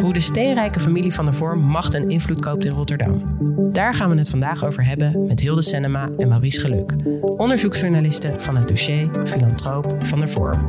[0.00, 3.36] Hoe de steenrijke familie van der Vorm macht en invloed koopt in Rotterdam.
[3.72, 8.56] Daar gaan we het vandaag over hebben met Hilde Senema en Maurice Geluk, onderzoeksjournalisten van
[8.56, 10.66] het dossier Filantroop van der Vorm.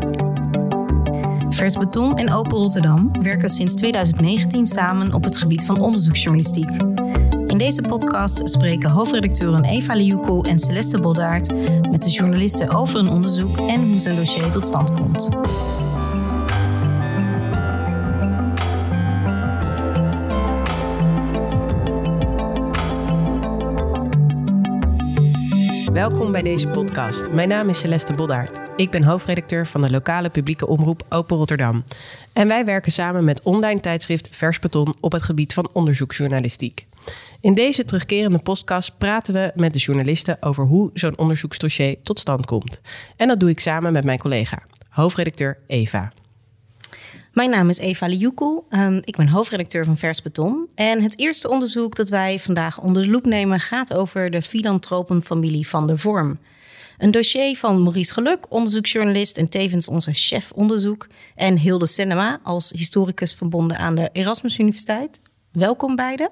[1.49, 6.70] Vers Beton en Open Rotterdam werken sinds 2019 samen op het gebied van onderzoeksjournalistiek.
[7.47, 11.54] In deze podcast spreken hoofdredacteuren Eva Liuko en Celeste Boldaert
[11.92, 15.29] met de journalisten over een onderzoek en hoe zijn dossier tot stand komt.
[25.95, 27.31] Welkom bij deze podcast.
[27.31, 28.59] Mijn naam is Celeste Boddaert.
[28.76, 31.84] Ik ben hoofdredacteur van de lokale publieke omroep Open Rotterdam.
[32.34, 36.85] En wij werken samen met online tijdschrift Vers Beton op het gebied van onderzoeksjournalistiek.
[37.41, 42.46] In deze terugkerende podcast praten we met de journalisten over hoe zo'n onderzoeksdossier tot stand
[42.46, 42.82] komt.
[43.18, 46.12] En dat doe ik samen met mijn collega, hoofdredacteur Eva.
[47.35, 48.59] Mijn naam is Eva Liuku.
[48.70, 50.67] Um, ik ben hoofdredacteur van Vers Beton.
[50.76, 55.68] En het eerste onderzoek dat wij vandaag onder de loep nemen gaat over de filantropenfamilie
[55.68, 56.40] van de Vorm.
[56.98, 61.07] Een dossier van Maurice Geluk, onderzoeksjournalist en tevens onze chef onderzoek.
[61.35, 65.22] En Hilde Senema als historicus verbonden aan de Erasmus Universiteit.
[65.52, 66.30] Welkom beiden.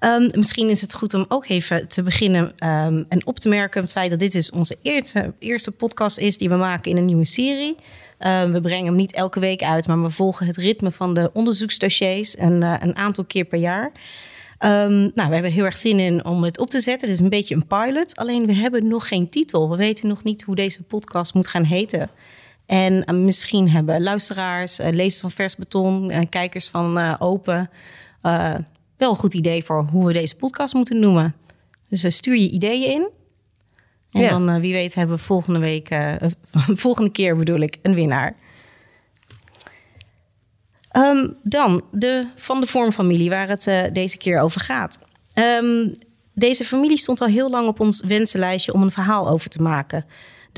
[0.00, 3.82] Um, misschien is het goed om ook even te beginnen um, en op te merken
[3.82, 7.04] het feit dat dit is onze eerste, eerste podcast is die we maken in een
[7.04, 7.76] nieuwe serie.
[8.20, 11.30] Uh, we brengen hem niet elke week uit, maar we volgen het ritme van de
[11.32, 13.92] onderzoeksdossiers een, uh, een aantal keer per jaar.
[14.64, 17.08] Um, nou, we hebben er heel erg zin in om het op te zetten.
[17.08, 19.70] Het is een beetje een pilot, alleen we hebben nog geen titel.
[19.70, 22.10] We weten nog niet hoe deze podcast moet gaan heten.
[22.66, 27.70] En uh, misschien hebben luisteraars, lezers van Vers Beton, kijkers van Open
[28.96, 31.34] wel een goed idee voor hoe we deze podcast moeten noemen.
[31.88, 33.08] Dus stuur je ideeën in.
[34.12, 34.28] En ja.
[34.28, 36.14] dan, uh, wie weet, hebben we volgende week, uh,
[36.84, 38.36] volgende keer bedoel ik, een winnaar.
[40.96, 44.98] Um, dan de Van de Vormfamilie, waar het uh, deze keer over gaat.
[45.34, 45.92] Um,
[46.34, 50.06] deze familie stond al heel lang op ons wensenlijstje om een verhaal over te maken.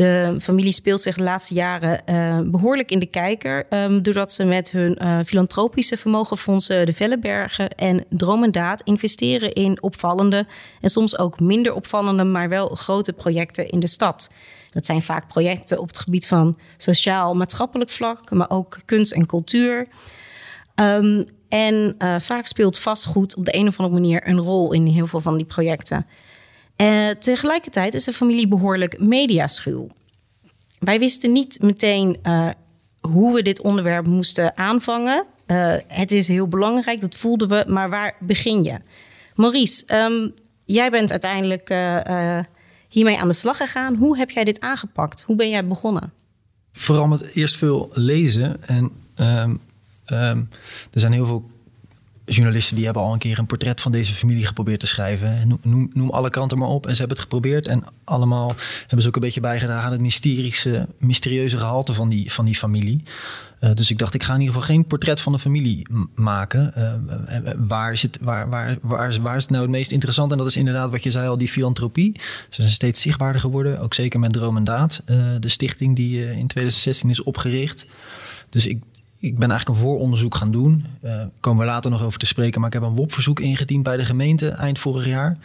[0.00, 3.66] De familie speelt zich de laatste jaren uh, behoorlijk in de kijker.
[3.70, 10.46] Um, doordat ze met hun uh, filantropische vermogenfondsen de Vellebergen en Dromendaad investeren in opvallende
[10.80, 14.30] en soms ook minder opvallende, maar wel grote projecten in de stad.
[14.70, 19.86] Dat zijn vaak projecten op het gebied van sociaal-maatschappelijk vlak, maar ook kunst en cultuur.
[20.74, 25.06] Um, en vaak speelt vastgoed op de een of andere manier een rol in heel
[25.06, 26.06] veel van die projecten.
[26.80, 29.88] Uh, tegelijkertijd is de familie behoorlijk mediaschuw.
[30.78, 32.48] Wij wisten niet meteen uh,
[33.00, 35.24] hoe we dit onderwerp moesten aanvangen.
[35.46, 38.78] Uh, het is heel belangrijk, dat voelden we, maar waar begin je?
[39.34, 41.68] Maurice, um, jij bent uiteindelijk
[42.88, 43.94] hiermee aan de slag gegaan.
[43.94, 45.22] Hoe heb jij dit aangepakt?
[45.22, 46.12] Hoe ben jij begonnen?
[46.72, 48.66] Vooral met eerst veel lezen.
[48.66, 49.60] En um,
[50.12, 50.48] um,
[50.92, 51.50] er zijn heel veel
[52.34, 55.58] journalisten die hebben al een keer een portret van deze familie geprobeerd te schrijven.
[55.62, 56.86] Noem, noem, alle kanten maar op.
[56.86, 57.66] En ze hebben het geprobeerd.
[57.66, 62.44] En allemaal hebben ze ook een beetje bijgedragen aan het mysterieuze gehalte van die, van
[62.44, 63.02] die familie.
[63.60, 66.72] Uh, dus ik dacht, ik ga in ieder geval geen portret van de familie maken.
[66.78, 66.92] Uh,
[67.56, 70.32] waar, is het, waar, waar, waar, waar is het nou het meest interessant?
[70.32, 72.12] En dat is inderdaad wat je zei al, die filantropie.
[72.48, 73.80] Ze zijn steeds zichtbaarder geworden.
[73.80, 75.02] Ook zeker met Droom en Daad.
[75.40, 77.88] De stichting die in 2016 is opgericht.
[78.48, 78.82] Dus ik,
[79.20, 80.86] ik ben eigenlijk een vooronderzoek gaan doen.
[81.04, 82.60] Uh, komen we later nog over te spreken.
[82.60, 85.38] Maar ik heb een WOP-verzoek ingediend bij de gemeente eind vorig jaar.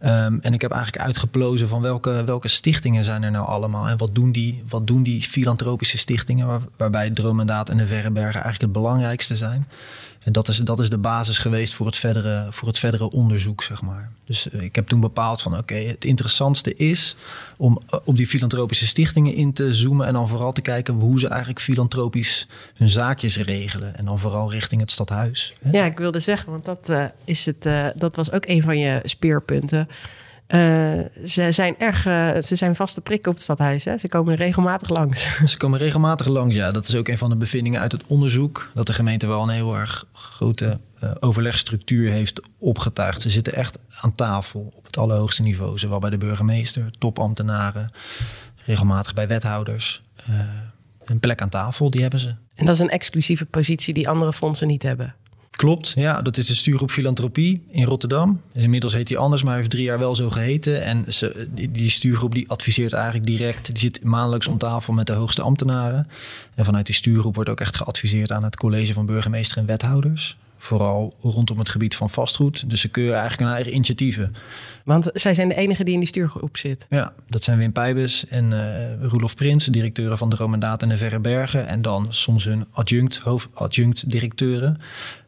[0.00, 3.88] Um, en ik heb eigenlijk uitgeplozen van welke, welke stichtingen zijn er nou allemaal.
[3.88, 6.46] En wat doen die, wat doen die filantropische stichtingen...
[6.46, 9.66] Waar, waarbij Dromendaad en de Verrebergen eigenlijk het belangrijkste zijn.
[10.22, 13.62] En dat is, dat is de basis geweest voor het verdere, voor het verdere onderzoek,
[13.62, 14.10] zeg maar.
[14.24, 17.16] Dus uh, ik heb toen bepaald van oké, het interessantste is
[17.56, 21.20] om uh, op die filantropische stichtingen in te zoomen en dan vooral te kijken hoe
[21.20, 23.96] ze eigenlijk filantropisch hun zaakjes regelen.
[23.96, 25.52] En dan vooral richting het stadhuis.
[25.72, 29.00] Ja, ik wilde zeggen, want dat, uh, is het, dat was ook een van je
[29.04, 29.88] speerpunten.
[30.48, 33.84] Uh, ze zijn erg, uh, ze zijn vaste prikken op het stadhuis.
[33.84, 33.98] Hè?
[33.98, 35.36] Ze komen regelmatig langs.
[35.50, 36.70] Ze komen regelmatig langs, ja.
[36.70, 38.70] Dat is ook een van de bevindingen uit het onderzoek.
[38.74, 43.22] Dat de gemeente wel een heel erg grote uh, overlegstructuur heeft opgetuigd.
[43.22, 45.78] Ze zitten echt aan tafel op het allerhoogste niveau.
[45.78, 47.90] Zowel bij de burgemeester, topambtenaren,
[48.64, 50.02] regelmatig bij wethouders.
[51.04, 52.34] een plek aan tafel, die hebben ze.
[52.54, 55.14] En dat is een exclusieve positie die andere fondsen niet hebben.
[55.58, 56.22] Klopt, ja.
[56.22, 58.40] Dat is de stuurgroep Filantropie in Rotterdam.
[58.52, 60.82] Inmiddels heet hij anders, maar heeft drie jaar wel zo geheten.
[60.82, 63.66] En ze, die, die, stuurgroep die adviseert eigenlijk direct.
[63.66, 66.08] Die zit maandelijks om tafel met de hoogste ambtenaren.
[66.54, 70.36] En vanuit die stuurgroep wordt ook echt geadviseerd aan het college van burgemeester en wethouders.
[70.58, 72.70] Vooral rondom het gebied van vastgoed.
[72.70, 74.34] Dus ze keuren eigenlijk hun eigen initiatieven.
[74.84, 76.86] Want zij zijn de enige die in die stuurgroep zit.
[76.88, 80.96] Ja, dat zijn Wim Pijbus en uh, Roelof Prins, directeuren van de Romandaat en de
[80.96, 81.66] Verre Bergen.
[81.66, 84.80] En dan soms hun adjunct, hoofdadjunct directeuren.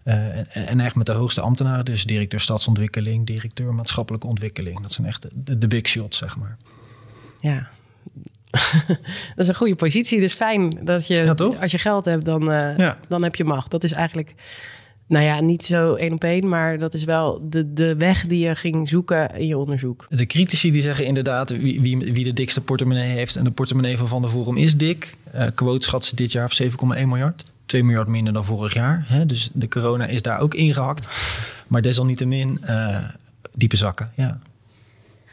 [0.05, 4.81] Uh, en, en eigenlijk met de hoogste ambtenaren, dus directeur stadsontwikkeling, directeur maatschappelijke ontwikkeling.
[4.83, 6.56] Dat zijn echt de, de big shots, zeg maar.
[7.38, 7.69] Ja,
[9.37, 10.21] dat is een goede positie.
[10.21, 12.99] Dus fijn dat je, Ja, als je geld hebt, dan, uh, Ja.
[13.09, 13.71] dan heb je macht.
[13.71, 14.35] Dat is eigenlijk,
[15.11, 18.47] nou ja, niet zo één op één, maar dat is wel de, de weg die
[18.47, 20.07] je ging zoeken in je onderzoek.
[20.09, 23.37] De critici die zeggen inderdaad wie, wie, wie de dikste portemonnee heeft.
[23.37, 25.17] En de portemonnee van Van der Forum is dik.
[25.35, 27.45] Uh, quote schat ze dit jaar op 7,1 miljard.
[27.67, 29.05] 2 miljard minder dan vorig jaar.
[29.07, 29.27] Hè?
[29.27, 31.09] Dus de corona is daar ook ingehakt.
[31.67, 32.99] Maar desalniettemin uh,
[33.55, 34.41] diepe zakken, ja.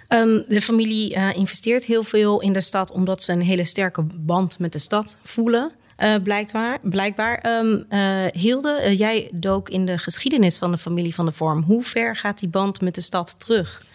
[0.10, 4.02] Um, de familie uh, investeert heel veel in de stad omdat ze een hele sterke
[4.16, 5.72] band met de stad voelen.
[6.00, 6.80] Uh, blijkbaar.
[6.82, 7.46] blijkbaar.
[7.46, 7.86] Um,
[8.32, 11.64] Hilde, jij dook in de geschiedenis van de familie van de Vorm.
[11.64, 13.86] Hoe ver gaat die band met de stad terug?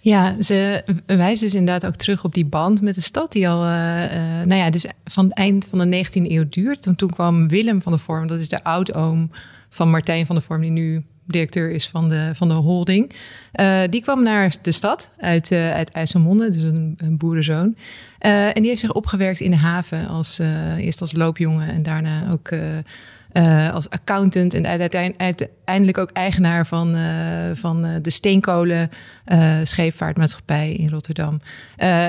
[0.00, 3.60] Ja, ze wijst dus inderdaad ook terug op die band met de stad, die al,
[4.44, 6.82] nou ja, dus van het eind van de 19e eeuw duurt.
[6.82, 9.30] Toen, toen kwam Willem van de Vorm, dat is de oudoom
[9.68, 13.12] van Martijn van de Vorm, die nu directeur is van de, van de holding.
[13.54, 17.76] Uh, die kwam naar de stad uit, uh, uit IJsselmonde, dus een, een boerenzoon.
[18.20, 20.38] Uh, en die heeft zich opgewerkt in de haven, als,
[20.78, 22.50] eerst als loopjongen en daarna ook
[23.72, 24.54] als accountant.
[24.54, 24.66] En
[25.16, 26.96] uiteindelijk ook eigenaar van,
[27.54, 28.90] van de steenkolen
[29.62, 31.40] scheepvaartmaatschappij in Rotterdam.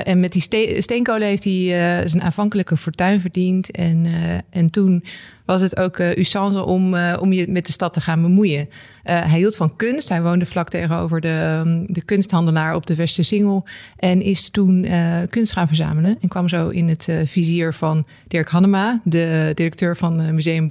[0.04, 3.70] en met die ste steenkolen heeft hij zijn aanvankelijke fortuin verdiend.
[3.70, 4.06] En,
[4.50, 5.04] en toen
[5.46, 8.68] was het ook uh, usance om, om je met de stad te gaan bemoeien.
[9.02, 10.08] Hij hield van kunst.
[10.08, 13.64] Hij woonde vlak tegenover de, um, de kunsthandelaar op de Westersingel.
[13.96, 14.86] En is toen
[15.30, 16.16] kunst gaan verzamelen.
[16.20, 20.68] En kwam zo in het vizier van Dirk Hannema, de directeur van Museum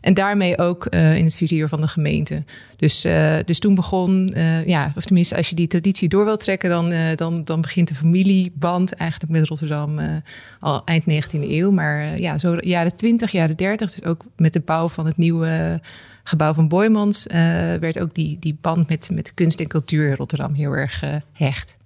[0.00, 2.44] En daarmee ook in het vizier van de gemeente.
[2.76, 3.06] Dus,
[3.44, 4.34] dus toen begon,
[4.66, 7.94] ja, of tenminste, als je die traditie door wilt trekken, dan, dan, dan begint de
[7.94, 9.98] familieband eigenlijk met Rotterdam
[10.60, 11.70] al eind 19e eeuw.
[11.70, 13.90] Maar ja, zo jaren 20, jaren 30.
[13.90, 15.80] Dus ook met de bouw van het nieuwe
[16.22, 17.26] gebouw van Boymans
[17.80, 21.02] werd ook die, die band met, met kunst en cultuur in Rotterdam heel erg
[21.32, 21.77] hecht.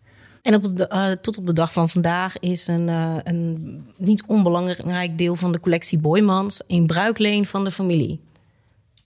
[0.42, 5.18] En op de, uh, tot op de dag van vandaag is een, een niet onbelangrijk
[5.18, 8.20] deel van de collectie Boymans in bruikleen van de familie.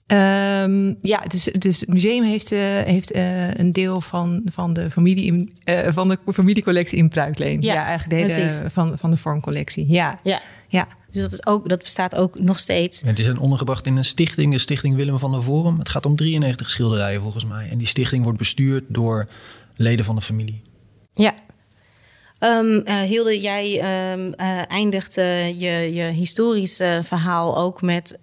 [0.07, 4.91] Um, ja, dus, dus het museum heeft, uh, heeft uh, een deel van, van, de
[4.91, 7.61] familie in, uh, van de familiecollectie in Bruikleen.
[7.61, 9.85] Ja, ja eigenlijk de hele van, van de vormcollectie.
[9.87, 10.19] Ja.
[10.23, 10.41] ja.
[10.67, 10.87] ja.
[11.09, 13.01] Dus dat, is ook, dat bestaat ook nog steeds.
[13.01, 15.79] Het is ondergebracht in een stichting, de Stichting Willem van der Forum.
[15.79, 17.69] Het gaat om 93 schilderijen volgens mij.
[17.69, 19.27] En die stichting wordt bestuurd door
[19.75, 20.61] leden van de familie.
[21.17, 21.33] Ja,
[22.39, 23.65] Um, uh, Hilde, jij
[24.13, 28.17] um, uh, eindigt uh, je, je historische verhaal ook met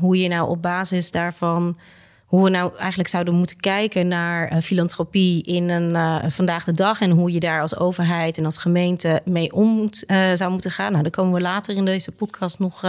[0.00, 1.78] hoe je nou op basis daarvan,
[2.24, 7.10] hoe we nou eigenlijk zouden moeten kijken naar filantropie in een vandaag de dag en
[7.10, 10.90] hoe je daar als overheid en als gemeente mee om moet, zou moeten gaan.
[10.90, 12.84] Nou, daar komen we later in deze podcast nog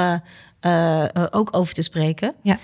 [1.31, 2.33] ook over te spreken.
[2.41, 2.59] Ja.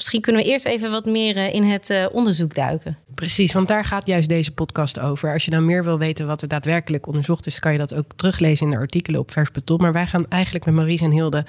[0.00, 2.98] Misschien kunnen we eerst even wat meer in het uh, onderzoek duiken.
[3.14, 5.32] Precies, want daar gaat juist deze podcast over.
[5.32, 8.12] Als je nou meer wil weten wat er daadwerkelijk onderzocht is, kan je dat ook
[8.16, 9.80] teruglezen in de artikelen op Vers Beton.
[9.80, 11.44] Maar wij gaan eigenlijk met Maurice en Hilde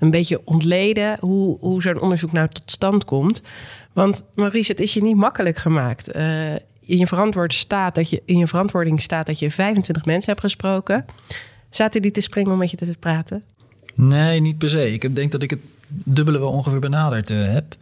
[0.00, 3.42] een beetje ontleden hoe, hoe zo'n onderzoek nou tot stand komt.
[3.92, 6.16] Want Maurice, het is je niet makkelijk gemaakt.
[6.16, 10.30] Uh, in, je verantwoord staat dat je, in je verantwoording staat dat je 25 mensen
[10.30, 11.04] hebt gesproken.
[11.70, 13.42] Zaten die te springen om met je te praten?
[13.94, 14.92] Nee, niet per se.
[14.92, 17.76] Ik heb, denk dat ik het dubbele wel ongeveer benaderd uh, heb.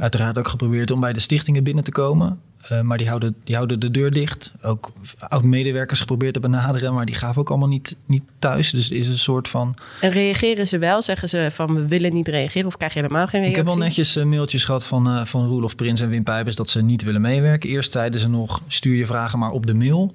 [0.00, 2.40] Uiteraard ook geprobeerd om bij de stichtingen binnen te komen.
[2.72, 4.52] Uh, maar die houden, die houden de deur dicht.
[4.62, 8.70] Ook oud-medewerkers geprobeerd te benaderen, maar die gaven ook allemaal niet, niet thuis.
[8.70, 9.74] Dus het is een soort van.
[10.00, 11.02] En reageren ze wel?
[11.02, 13.60] Zeggen ze van we willen niet reageren of krijg je helemaal geen reactie?
[13.60, 16.56] Ik heb wel netjes uh, mailtjes gehad van, uh, van Roelof Prins en Wim Pijbers
[16.56, 17.70] dat ze niet willen meewerken.
[17.70, 20.14] Eerst zeiden ze nog: stuur je vragen maar op de mail.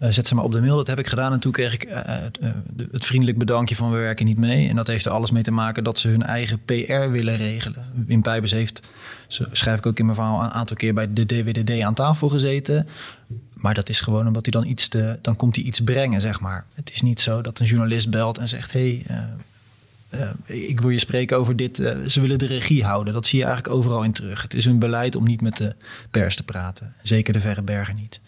[0.00, 0.76] Uh, zet ze maar op de mail.
[0.76, 1.32] Dat heb ik gedaan.
[1.32, 1.92] En toen kreeg ik uh,
[2.40, 2.50] uh,
[2.92, 4.68] het vriendelijk bedankje van we werken niet mee.
[4.68, 7.84] En dat heeft er alles mee te maken dat ze hun eigen PR willen regelen.
[8.06, 8.82] Wim Pijbers heeft,
[9.26, 12.28] zo schrijf ik ook in mijn verhaal, een aantal keer bij de DWDD aan tafel
[12.28, 12.88] gezeten.
[13.54, 16.40] Maar dat is gewoon omdat hij dan iets te, dan komt hij iets brengen, zeg
[16.40, 16.64] maar.
[16.74, 19.06] Het is niet zo dat een journalist belt en zegt: hey,
[20.46, 21.76] ik wil je spreken over dit.
[22.06, 23.12] ze willen de regie houden.
[23.12, 24.42] Dat zie je eigenlijk overal in terug.
[24.42, 25.74] Het is hun beleid om niet met de
[26.10, 26.94] pers te praten.
[27.02, 28.20] Zeker de Verre Bergen niet.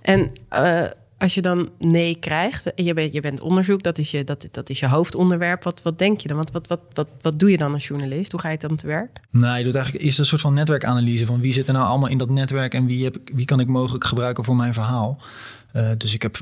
[0.00, 0.84] En uh,
[1.18, 4.48] als je dan nee krijgt, en je bent, je bent onderzoek, dat is je, dat,
[4.50, 5.64] dat is je hoofdonderwerp.
[5.64, 6.36] Wat, wat denk je dan?
[6.36, 8.32] Wat, wat, wat, wat, doe je dan als journalist?
[8.32, 9.20] Hoe ga je dan te werk?
[9.30, 12.08] Nou, je doet eigenlijk eerst een soort van netwerkanalyse van wie zit er nou allemaal
[12.08, 15.18] in dat netwerk en wie, heb, wie kan ik mogelijk gebruiken voor mijn verhaal.
[15.76, 16.40] Uh, dus ik heb,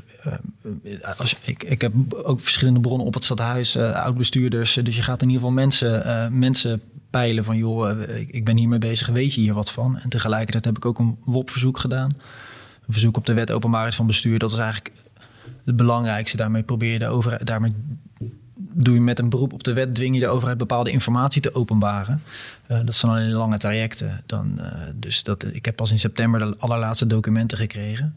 [1.17, 4.73] als, ik, ik heb ook verschillende bronnen op het stadhuis, uh, oud-bestuurders.
[4.73, 8.79] Dus je gaat in ieder geval mensen, mensen peilen van joh, eh, ik ben hiermee
[8.79, 9.97] bezig, weet je hier wat van?
[9.97, 12.11] En tegelijkertijd heb ik ook een WOP-verzoek gedaan.
[12.87, 14.39] Een verzoek op de wet openbaarheid van bestuur.
[14.39, 14.91] Dat is eigenlijk
[15.65, 16.37] het belangrijkste.
[16.37, 17.71] Daarmee probeer je de overheid, daarmee
[18.79, 21.53] doe je met een beroep op de wet, dwing je de overheid bepaalde informatie te
[21.53, 22.23] openbaren.
[22.71, 24.23] Uh, dat zijn alleen lange trajecten.
[24.25, 24.65] Dan, uh,
[24.95, 28.15] dus dat, ik heb pas in september de allerlaatste documenten gekregen.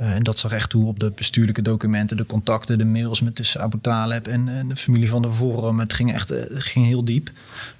[0.00, 3.36] Uh, en dat zag echt toe op de bestuurlijke documenten, de contacten, de mails met
[3.36, 5.80] tussen Abu Taleb en, en de familie van de Forum.
[5.80, 7.30] Het ging echt het ging heel diep.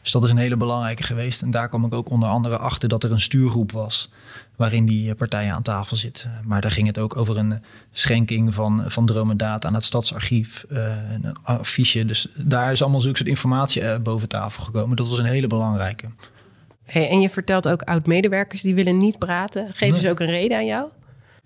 [0.03, 1.43] Dus dat is een hele belangrijke geweest.
[1.43, 4.11] En daar kwam ik ook onder andere achter dat er een stuurgroep was
[4.63, 6.41] waarin die eh, partijen aan tafel zitten.
[6.45, 11.37] Maar daar ging het ook over een schenking van, van dromendaad aan het stadsarchief, een
[11.43, 12.05] affiche.
[12.05, 14.97] Dus daar is allemaal zulke soort informatie boven tafel gekomen.
[14.97, 16.07] Dat was een hele belangrijke.
[16.85, 19.69] Hey, en je vertelt ook oud-medewerkers die willen niet praten.
[19.73, 20.89] Geven ze ook een reden aan jou?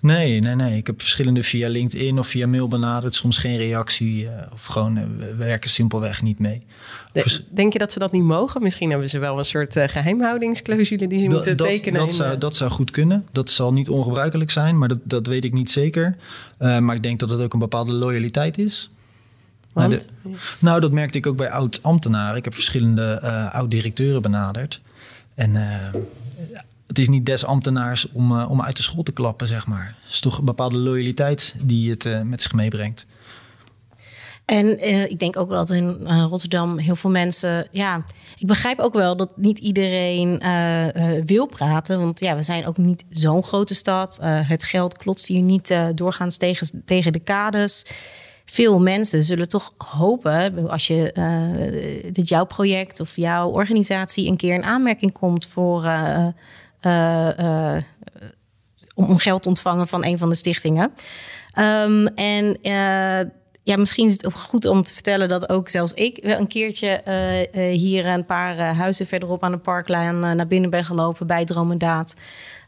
[0.01, 0.77] Nee, nee, nee.
[0.77, 3.15] Ik heb verschillende via LinkedIn of via mail benaderd.
[3.15, 6.67] Soms geen reactie uh, of gewoon uh, we werken simpelweg niet mee.
[7.13, 8.63] De, denk je dat ze dat niet mogen?
[8.63, 12.01] Misschien hebben ze wel een soort uh, geheimhoudingsclausule die ze moeten dat, tekenen.
[12.01, 13.27] Dat, zou, dat zou goed kunnen.
[13.33, 16.17] Dat zal niet ongebruikelijk zijn, maar dat, dat weet ik niet zeker.
[16.59, 18.91] maar ik denk dat het ook een bepaalde loyaliteit is.
[19.73, 19.91] Want?
[19.91, 22.37] De, nou, dat merkte ik ook bij oud-ambtenaren.
[22.37, 23.21] Ik heb verschillende
[23.53, 24.81] oud-directeuren benaderd.
[25.35, 25.53] En
[26.87, 29.95] het is niet des ambtenaars om, uh, om uit de school te klappen, zeg maar.
[30.05, 33.07] Het is toch een bepaalde loyaliteit die het uh, met zich meebrengt.
[34.45, 37.69] En uh, ik denk ook wel dat in Rotterdam heel veel mensen.
[37.71, 38.05] Ja,
[38.39, 40.39] ik begrijp ook wel dat niet iedereen
[41.27, 41.99] wil praten.
[41.99, 44.19] Want ja, we zijn ook niet zo'n grote stad.
[44.23, 47.87] het geld klotst hier niet doorgaans tegen, tegen de kades.
[48.45, 54.55] Veel mensen zullen toch hopen, als je dit jouw project of jouw organisatie een keer
[54.55, 55.85] in aanmerking komt voor
[58.95, 60.93] om geld te ontvangen van een van de stichtingen.
[61.59, 62.59] Um, en
[63.63, 67.03] ja, misschien is het ook goed om te vertellen dat ook zelfs ik een keertje
[67.73, 72.17] hier een paar huizen verderop aan de parklijn naar binnen ben gelopen bij Dromendaad.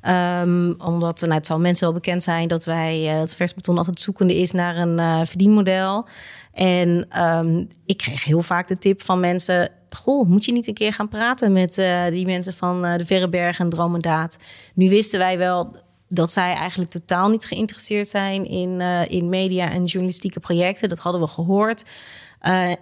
[0.08, 4.36] Um, omdat nou, het zal mensen wel bekend zijn dat wij, dat Versbeton altijd zoekende
[4.36, 6.06] is naar een verdienmodel.
[6.52, 10.74] En um, ik kreeg heel vaak de tip van mensen: Goh, moet je niet een
[10.74, 14.38] keer gaan praten met uh, die mensen van uh, de Verreberg en Dromendaad?
[14.74, 15.76] Nu wisten wij wel
[16.08, 20.88] dat zij eigenlijk totaal niet geïnteresseerd zijn in, uh, in media en journalistieke projecten.
[20.88, 21.84] Dat hadden we gehoord.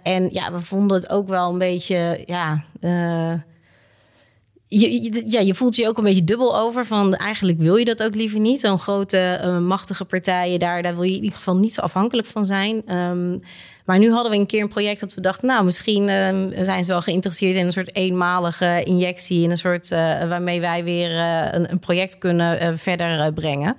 [0.03, 2.63] en ja, we vonden het ook wel een beetje, ja
[4.67, 6.85] je, ja, je voelt je ook een beetje dubbel over.
[6.85, 8.59] Van eigenlijk wil je dat ook liever niet.
[8.59, 12.45] Zo'n grote, machtige partijen, daar, daar wil je in ieder geval niet zo afhankelijk van
[12.45, 12.97] zijn.
[12.97, 13.41] Um,
[13.87, 16.83] maar nu hadden we een keer een project dat we dachten, nou, misschien um, zijn
[16.83, 19.43] ze wel geïnteresseerd in een soort eenmalige injectie.
[19.43, 23.75] In een soort uh, waarmee wij weer uh, een, een, project kunnen verder brengen.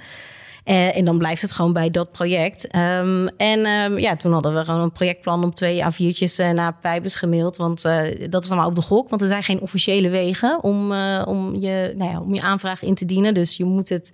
[0.64, 2.76] En dan blijft het gewoon bij dat project.
[2.76, 6.74] Um, en um, ja, toen hadden we gewoon een projectplan om twee A4'tjes uh, naar
[6.80, 7.56] Pijbers gemaild.
[7.56, 7.82] Want
[8.28, 9.08] dat is allemaal op de gok.
[9.08, 10.92] Want er zijn geen officiële wegen om,
[11.24, 13.34] om, je, nou ja, om je aanvraag in te dienen.
[13.34, 14.12] Dus je moet het...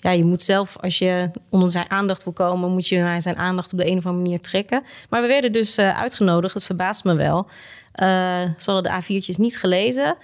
[0.00, 3.36] Ja, je moet zelf, als je onder zijn aandacht wil komen, moet je naar zijn
[3.36, 4.82] aandacht op de een of andere manier trekken.
[5.08, 6.54] Maar we werden dus uitgenodigd.
[6.54, 7.46] Dat verbaast me wel.
[8.58, 10.16] ze hadden de A4'tjes niet gelezen.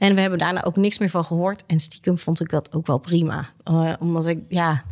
[0.00, 1.62] En we hebben daarna ook niks meer van gehoord.
[1.66, 3.50] En stiekem vond ik dat ook wel prima.
[3.70, 4.84] Uh, omdat ik, ja,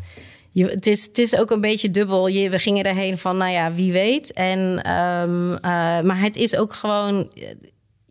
[0.53, 2.27] het, is, het is ook een beetje dubbel.
[2.27, 4.33] Je, we gingen erheen van, nou ja, wie weet.
[4.33, 7.31] En, uh, maar het is ook gewoon.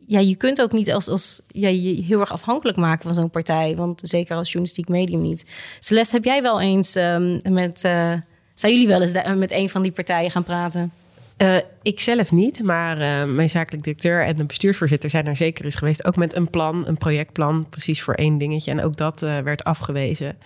[0.10, 1.68] Ja, je kunt ook niet als, als je
[2.08, 3.76] heel erg afhankelijk maken van zo'n partij.
[3.76, 5.46] Want zeker als journalistiek medium niet.
[5.80, 7.84] Celeste, heb jij wel eens um, met.
[7.84, 8.14] Uh,
[8.54, 10.92] zijn jullie wel eens met een van die partijen gaan praten?
[11.38, 15.66] Uh, ik zelf niet, maar uh, mijn zakelijk directeur en de bestuursvoorzitter zijn er zeker
[15.66, 16.06] eens geweest.
[16.06, 18.72] Ook met een plan, een projectplan, precies voor één dingetje.
[18.72, 20.38] En ook dat werd afgewezen.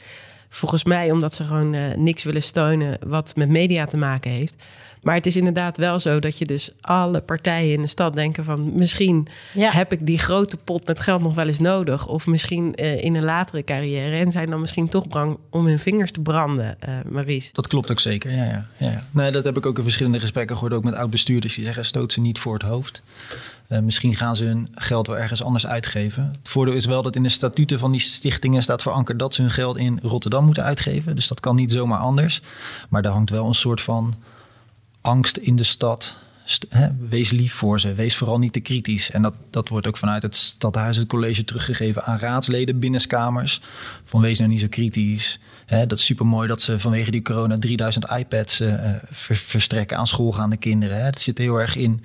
[0.50, 4.66] Volgens mij omdat ze gewoon niks willen steunen wat met media te maken heeft.
[5.02, 8.44] Maar het is inderdaad wel zo dat je dus alle partijen in de stad denken
[8.44, 9.72] van misschien ja.
[9.72, 12.08] heb ik die grote pot met geld nog wel eens nodig.
[12.08, 14.18] Of misschien uh, in een latere carrière.
[14.18, 17.52] En zijn dan misschien toch bang om hun vingers te branden, uh, Maries.
[17.54, 19.08] Dat klopt ook zeker, ja, ja, ja.
[19.12, 20.74] Nee, dat heb ik ook in verschillende gesprekken gehoord.
[20.74, 23.04] Ook met oud-bestuurders die zeggen stoot ze niet voor het hoofd.
[23.70, 26.24] Uh, misschien gaan ze hun geld wel ergens anders uitgeven.
[26.24, 29.42] Het voordeel is wel dat in de statuten van die stichtingen staat verankerd dat ze
[29.42, 31.16] hun geld in Rotterdam moeten uitgeven.
[31.16, 32.42] Dus dat kan niet zomaar anders.
[32.90, 34.16] Maar daar hangt wel een soort van
[35.02, 36.18] angst in de stad.
[37.10, 37.94] Wees lief voor ze.
[37.94, 39.12] Wees vooral niet te kritisch.
[39.12, 43.62] En dat, dat wordt ook vanuit het stadhuis, het college teruggegeven aan raadsleden, binnenskamers.
[44.04, 45.40] Van wees nou niet zo kritisch.
[45.66, 48.74] Dat is super mooi dat ze vanwege die corona 3000 iPads uh,
[49.10, 50.98] ver, verstrekken aan schoolgaande kinderen.
[50.98, 51.04] Hè.
[51.04, 52.04] Het zit heel erg in,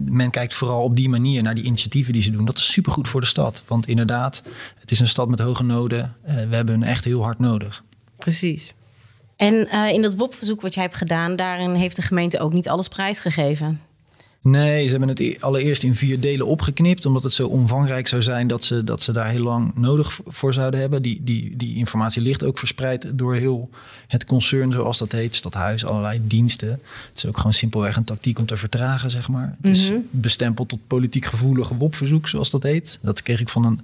[0.00, 2.44] Men kijkt vooral op die manier naar die initiatieven die ze doen.
[2.44, 3.62] Dat is supergoed voor de stad.
[3.66, 4.44] Want inderdaad,
[4.80, 6.14] het is een stad met hoge noden.
[6.28, 7.82] Uh, we hebben hun echt heel hard nodig.
[8.16, 8.74] Precies.
[9.36, 12.68] En uh, in dat WOP-verzoek wat jij hebt gedaan, daarin heeft de gemeente ook niet
[12.68, 13.80] alles prijsgegeven.
[14.44, 18.22] Nee, ze hebben het e- allereerst in vier delen opgeknipt, omdat het zo omvangrijk zou
[18.22, 21.02] zijn dat ze, dat ze daar heel lang nodig voor zouden hebben.
[21.02, 23.70] Die, die, die informatie ligt ook verspreid door heel
[24.06, 26.68] het concern, zoals dat heet, stadhuis, allerlei diensten.
[26.68, 29.56] Het is ook gewoon simpelweg een tactiek om te vertragen, zeg maar.
[29.60, 32.98] Het is bestempeld tot politiek gevoelige WOP-verzoek, zoals dat heet.
[33.02, 33.80] Dat kreeg ik van een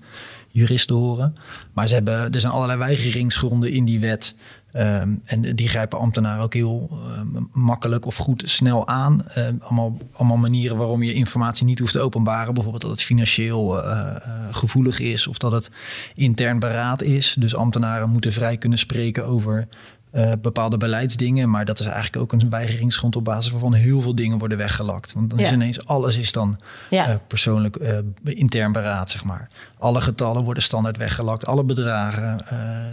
[0.51, 1.37] jurist te horen.
[1.73, 4.35] Maar ze hebben, er zijn allerlei weigeringsgronden in die wet.
[4.73, 9.29] Ehm, en die grijpen ambtenaren ook heel ehm, makkelijk of goed snel aan.
[9.29, 12.55] Ehm, allemaal, allemaal manieren waarom je informatie niet hoeft te openbaren.
[12.55, 14.17] Bijvoorbeeld dat het financieel eh, eh,
[14.51, 15.71] gevoelig is of dat het
[16.15, 17.37] intern beraad is.
[17.39, 19.69] Dus ambtenaren moeten vrij kunnen spreken over
[20.11, 21.51] eh, bepaalde beleidsdingen.
[21.51, 25.13] Maar dat is eigenlijk ook een weigeringsgrond op basis waarvan heel veel dingen worden weggelakt.
[25.13, 26.59] Want dan is ineens alles is dan
[26.91, 27.09] Ja.
[27.09, 29.49] eh, persoonlijk eh, intern beraad, zeg maar.
[29.79, 32.45] Alle getallen worden standaard weggelakt, alle bedragen.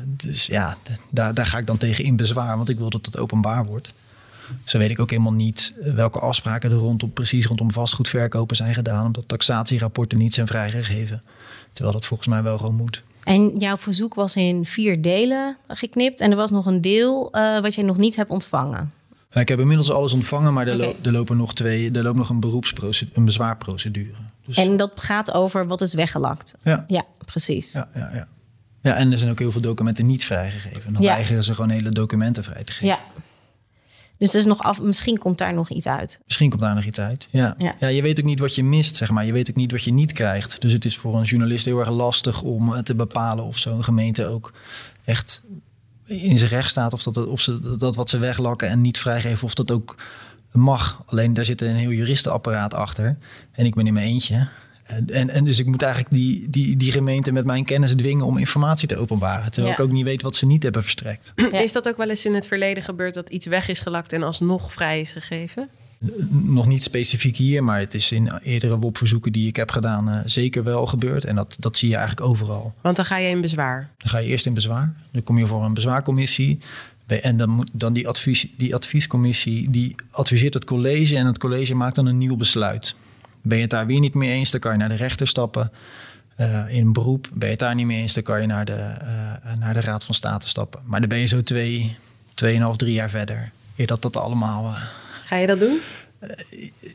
[0.07, 0.77] dus ja,
[1.09, 3.93] daar, daar ga ik dan tegen in bezwaar, want ik wil dat het openbaar wordt.
[4.63, 9.05] Zo weet ik ook helemaal niet welke afspraken er rondom, precies rondom vastgoedverkopen zijn gedaan,
[9.05, 11.21] omdat taxatierapporten niet zijn vrijgegeven.
[11.71, 13.03] Terwijl dat volgens mij wel gewoon moet.
[13.27, 16.22] En jouw verzoek was in vier delen geknipt.
[16.22, 18.91] En er was nog een deel eh, wat jij nog niet hebt ontvangen.
[19.29, 21.91] Nou, Ik heb inmiddels alles ontvangen, maar er, lo- er lopen nog twee.
[21.91, 24.13] Er loopt nog een beroepsprocedure, een bezwaarprocedure.
[24.46, 26.55] Dus, En dat gaat over wat is weggelakt.
[26.63, 27.74] ja, Ja, precies.
[27.74, 28.27] ja, ja, ja.
[28.81, 30.93] Ja, en er zijn ook heel veel documenten niet vrijgegeven.
[30.93, 31.13] Dan Ja.
[31.13, 32.88] weigeren ze gewoon hele documenten vrij te geven.
[32.88, 33.00] Ja.
[34.17, 36.19] Dus er is nog af, misschien komt daar nog iets uit.
[36.25, 37.27] Misschien komt daar nog iets uit.
[37.31, 37.55] Ja.
[37.57, 37.75] Ja.
[37.79, 37.88] Ja.
[37.88, 39.25] je weet ook niet wat je mist, zeg maar.
[39.25, 40.62] Je weet ook niet wat je niet krijgt.
[40.62, 43.83] Dus het is voor een journalist heel erg lastig om eh, te bepalen of zo'n
[43.83, 44.53] gemeente ook
[45.03, 45.41] echt
[46.05, 46.93] in zijn recht staat.
[46.93, 49.95] Of, dat, of ze dat wat ze weglakken en niet vrijgeven, of dat ook
[50.51, 51.01] mag.
[51.05, 53.17] Alleen daar zit een heel juristenapparaat achter.
[53.51, 54.47] En ik ben in mijn eentje.
[55.08, 58.38] En, en, dus ik moet eigenlijk die, die, die gemeente met mijn kennis dwingen om
[58.38, 59.51] informatie te openbaren.
[59.51, 59.79] Terwijl Ja.
[59.82, 61.34] ik ook niet weet wat ze niet hebben verstrekt.
[61.51, 61.60] Ja.
[61.60, 64.24] Is dat ook wel eens in het verleden gebeurd dat iets weg is gelakt en
[64.24, 65.70] alsnog vrij is gegeven?
[66.29, 70.20] Nog niet specifiek hier, maar het is in eerdere WOP-verzoeken die ik heb gedaan eh,
[70.25, 71.24] zeker wel gebeurd.
[71.25, 72.74] En dat, dat zie je eigenlijk overal.
[72.82, 73.89] Want dan ga je in bezwaar.
[73.98, 74.94] Dan ga je eerst in bezwaar.
[75.12, 76.60] Dan kom je voor een bezwaarcommissie.
[77.06, 81.38] Bij- En dan moet dan die, advies, die adviescommissie die adviseert het college en het
[81.38, 82.96] college maakt dan een nieuw besluit.
[83.48, 85.72] Ben je het daar weer niet mee eens, dan kan je naar de rechter stappen
[86.36, 87.30] eh, in beroep.
[87.34, 89.82] Ben je het daar niet mee eens, dan kan je naar de, eh, naar de
[89.82, 90.80] Raad van State stappen.
[90.86, 91.95] Maar dan ben je zo twee,
[92.34, 93.52] tweeënhalf, drie jaar verder.
[93.76, 94.65] Eer dat dat allemaal...
[94.65, 94.82] eh,
[95.24, 95.80] Ga je dat doen?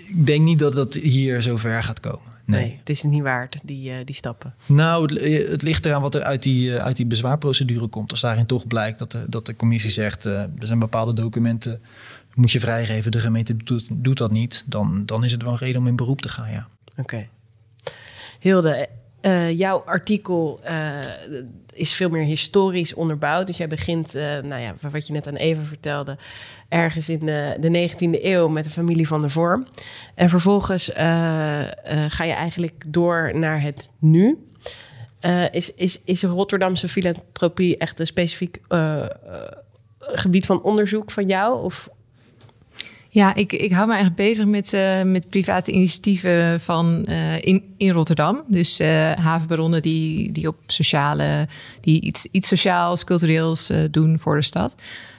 [0.09, 2.31] ik denk niet dat dat hier zo ver gaat komen.
[2.45, 2.77] Nee.
[2.79, 4.55] het is niet waard, die, die stappen.
[4.67, 8.11] Nou, het, het ligt eraan wat er uit die, uit die bezwaarprocedure komt.
[8.11, 10.25] Als daarin toch blijkt dat de, dat de commissie zegt...
[10.25, 11.81] er zijn bepaalde documenten,
[12.35, 13.11] moet je vrijgeven.
[13.11, 13.57] De gemeente
[13.93, 14.65] doet, dat niet.
[14.67, 16.69] Dan, dan is het wel een reden om in beroep te gaan, ja.
[16.97, 17.29] Oké.
[18.41, 18.89] Hilde,
[19.21, 20.99] eh, jouw artikel eh,
[21.73, 23.47] is veel meer historisch onderbouwd.
[23.47, 26.17] Dus jij begint, eh, nou ja, wat je net aan Eva vertelde,
[26.69, 29.67] ergens in de, de 19e eeuw met de familie van de Vorm.
[30.15, 34.39] En vervolgens eh, eh, ga je eigenlijk door naar het nu.
[35.23, 39.09] Eh, is, is, is Rotterdamse filantropie echt een specifiek eh, eh,
[39.99, 41.63] gebied van onderzoek van jou?
[41.63, 41.89] Of
[43.15, 47.63] Ja, ik, ik hou me eigenlijk bezig met, eh, met private initiatieven van, eh, in,
[47.77, 48.43] in Rotterdam.
[48.47, 51.49] Dus eh, havenbaronnen die, die op sociale,
[51.81, 54.75] die iets, iets sociaals, cultureels doen voor de stad.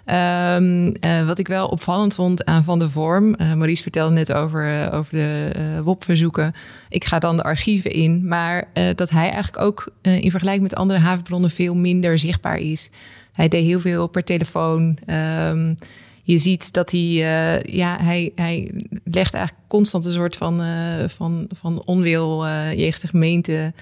[0.06, 3.36] Ehm, eh, wat ik wel opvallend vond aan Van de Vorm.
[3.38, 5.52] Maurice vertelde net over, over de
[5.84, 6.54] WOP-verzoeken.
[6.90, 8.28] Ik ga dan de archieven in.
[8.28, 12.90] Maar dat hij eigenlijk ook in vergelijking met andere havenbronnen veel minder zichtbaar is.
[13.34, 14.98] Hij deed heel veel per telefoon.
[15.06, 15.74] Ehm,
[16.24, 18.72] je ziet dat hij, eh, ja, hij, hij
[19.04, 23.74] legt eigenlijk constant een soort van, eh, van, van onwil eh jegens de gemeente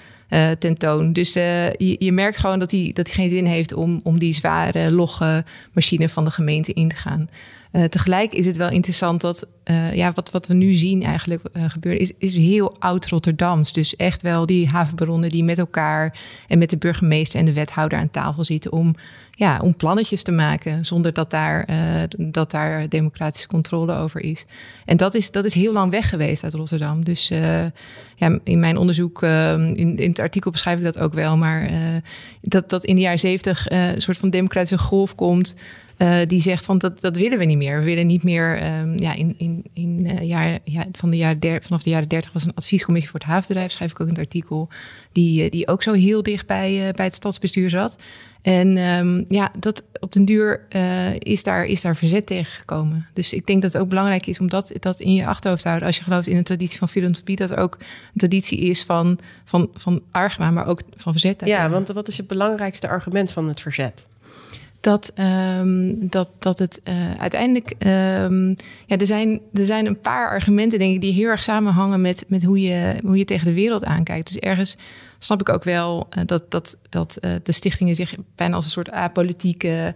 [0.59, 1.13] tentoon.
[1.13, 4.33] Dus je, je merkt gewoon dat hij, dat hij geen zin heeft om, om die
[4.33, 7.29] zware, logge machine van de gemeente in te gaan.
[7.71, 11.43] Eh, tegelijk is het wel interessant dat eh, ja, wat, wat we nu zien eigenlijk
[11.53, 13.73] eh, gebeuren, is, is heel oud Rotterdams.
[13.73, 17.97] Dus echt wel die havenbaronnen die met elkaar en met de burgemeester en de wethouder
[17.97, 18.95] aan tafel zitten om,
[19.31, 21.67] ja, om plannetjes te maken zonder dat daar,
[22.17, 24.45] dat daar democratische controle over is.
[24.85, 27.03] En dat is, dat is heel lang weg geweest uit Rotterdam.
[27.03, 27.27] Dus
[28.15, 31.69] ja, in mijn onderzoek, in, in het artikel beschrijf ik dat ook wel, maar
[32.41, 35.55] dat, dat in de jaren zeventig een soort van democratische golf komt.
[35.97, 37.79] Eh, die zegt van dat, dat willen we niet meer.
[37.79, 38.57] We willen niet meer.
[38.57, 42.33] ehm, ja, in, in, in eh, jaar, ja, van de jaren vanaf de jaren 30
[42.33, 44.69] was een adviescommissie voor het havenbedrijf, schrijf ik ook in het artikel.
[45.11, 47.95] Die, eh, die ook zo heel dicht bij, bij het stadsbestuur zat.
[48.41, 50.65] En ehm, ja, dat op den duur
[51.19, 53.07] is, daar, is daar verzet tegen gekomen.
[53.13, 55.67] Dus ik denk dat het ook belangrijk is om dat, dat in je achterhoofd te
[55.67, 55.87] houden.
[55.87, 59.69] Als je gelooft in een traditie van filantropie, dat ook een traditie is van, van,
[59.73, 61.41] van argwaan, maar ook van verzet.
[61.45, 64.05] ja, want wat is het belangrijkste argument van het verzet?
[64.81, 67.73] Dat, ehm, dat, dat het uh, uiteindelijk.
[67.79, 72.01] Um, ja, er zijn, er zijn een paar argumenten, denk ik, die heel erg samenhangen
[72.01, 74.27] met, met hoe, je, hoe je tegen de wereld aankijkt.
[74.27, 74.77] Dus ergens
[75.19, 78.71] snap ik ook wel uh, dat, dat, dat uh, de stichtingen zich bijna als een
[78.71, 79.95] soort apolitieke,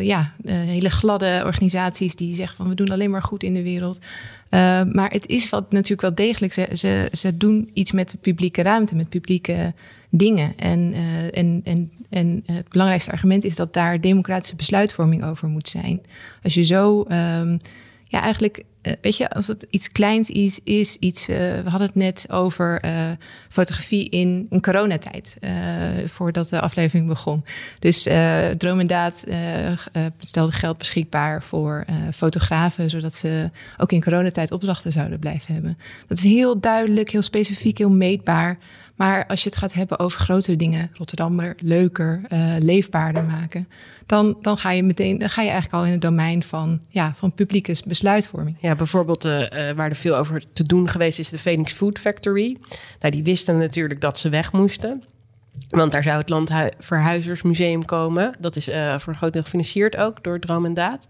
[0.00, 3.98] ja, hele gladde organisaties die zeggen van we doen alleen maar goed in de wereld.
[4.92, 6.52] maar het is wat, natuurlijk wel degelijk.
[6.52, 9.74] Ze, ze, ze doen iets met de publieke ruimte, met publieke
[10.16, 10.52] dingen.
[10.56, 15.68] En, uh, en, en, en het belangrijkste argument is dat daar democratische besluitvorming over moet
[15.68, 16.00] zijn.
[16.42, 17.58] Als je zo, um,
[18.04, 21.28] ja, eigenlijk, uh, weet je, als het iets kleins is, is iets.
[21.28, 22.80] Uh, we hadden het net over
[23.48, 25.36] fotografie in een coronatijd,
[26.04, 27.44] voordat de aflevering begon.
[27.78, 28.02] Dus
[28.58, 29.26] Droom en Daad
[30.18, 35.78] stelde geld beschikbaar voor fotografen, zodat ze ook in coronatijd opdrachten zouden blijven hebben.
[36.06, 38.58] Dat is heel duidelijk, heel specifiek, heel meetbaar.
[38.96, 43.68] Maar als je het gaat hebben over grotere dingen, Rotterdam leuker, uh, leefbaarder maken,
[44.06, 47.14] dan, dan ga je meteen, dan ga je eigenlijk al in het domein van, ja,
[47.14, 48.56] van publieke besluitvorming.
[48.60, 51.98] Ja, bijvoorbeeld uh, uh, waar er veel over te doen geweest is de Phoenix Food
[51.98, 52.56] Factory.
[53.00, 55.02] Nou, die wisten natuurlijk dat ze weg moesten.
[55.68, 58.34] Want daar zou het Landverhuizersmuseum komen.
[58.38, 58.64] Dat is
[58.98, 61.06] voor een groot deel gefinancierd ook door Droom en Daad.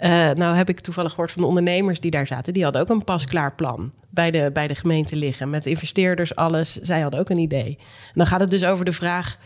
[0.00, 2.52] Uh, nou heb ik toevallig gehoord van de ondernemers die daar zaten.
[2.52, 5.50] Die hadden ook een pasklaar plan bij de, bij de gemeente liggen.
[5.50, 6.74] Met investeerders, alles.
[6.74, 7.78] Zij hadden ook een idee.
[7.78, 9.38] En dan gaat het dus over de vraag...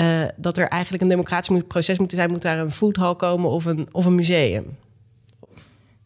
[0.00, 2.30] Uh, dat er eigenlijk een democratisch proces moet zijn.
[2.30, 4.76] Moet daar een foodhall komen of een, of een museum?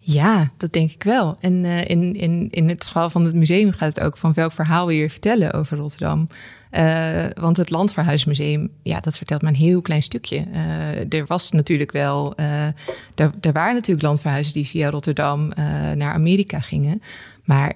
[0.09, 1.37] Ja, dat denk ik wel.
[1.41, 4.53] En uh, in, in, in het geval van het museum gaat het ook van welk
[4.53, 6.29] verhaal wil je vertellen over Rotterdam.
[6.73, 10.45] Uh, want het Landverhuismuseum, ja, dat vertelt maar een heel klein stukje.
[10.53, 15.53] Uh, er was natuurlijk wel, er, er waren natuurlijk landverhuizen die via Rotterdam
[15.95, 17.03] naar Amerika gingen.
[17.45, 17.73] Maar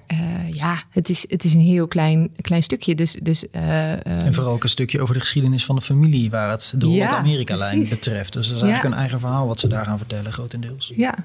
[0.51, 2.95] ja, het is, het is een heel klein, klein stukje.
[2.95, 6.73] Dus, dus, en vooral ook een stukje over de geschiedenis van de familie, waar het
[6.77, 8.33] de ja, Holland-Amerika-lijn betreft.
[8.33, 8.89] Dus dat is eigenlijk ja.
[8.89, 10.91] een eigen verhaal wat ze daar gaan vertellen, grotendeels.
[10.95, 11.15] Ja,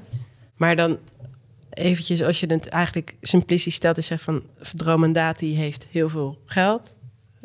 [0.56, 0.98] maar dan
[1.70, 4.42] eventjes, als je het eigenlijk simplistisch stelt, is zegt van
[4.74, 6.94] Dromendati heeft heel veel geld,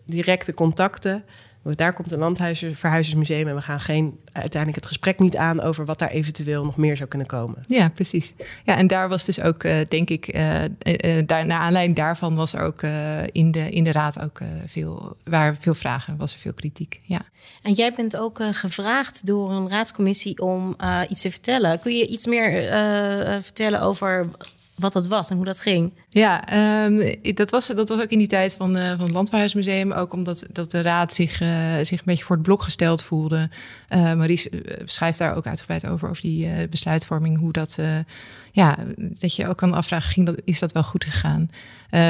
[0.06, 1.24] directe contacten.
[1.64, 6.00] Daar komt een landverhuizersmuseum en we gaan geen, uiteindelijk het gesprek niet aan over wat
[6.00, 7.58] daar eventueel nog meer zou kunnen komen.
[7.68, 8.34] Ja, precies.
[8.64, 12.36] Ja, en daar was dus ook, uh, denk ik, uh, uh, daar, naar aanleiding daarvan
[12.36, 12.82] was er ook
[13.32, 17.00] in, de, in de raad ook veel, waren veel vragen, was er veel kritiek.
[17.04, 17.22] Ja.
[17.62, 20.76] En jij bent ook gevraagd door een raadscommissie om
[21.10, 21.80] iets te vertellen.
[21.80, 22.52] Kun je iets meer
[23.42, 24.30] vertellen over
[24.82, 25.94] wat dat was en hoe dat ging.
[26.10, 26.54] Ja,
[26.86, 29.92] um, dat, was, dat was ook in die tijd van, uh, van het Landverhuismuseum.
[29.92, 31.50] Ook omdat dat de raad zich, uh,
[31.82, 33.50] zich een beetje voor het blok gesteld voelde.
[33.90, 34.50] Uh, Maries
[34.86, 37.40] schrijft daar ook uitgebreid over, over die besluitvorming.
[37.40, 37.80] Hoe dat,
[38.52, 41.50] ja, dat je ook kan afvragen, ging dat, is dat wel goed gegaan?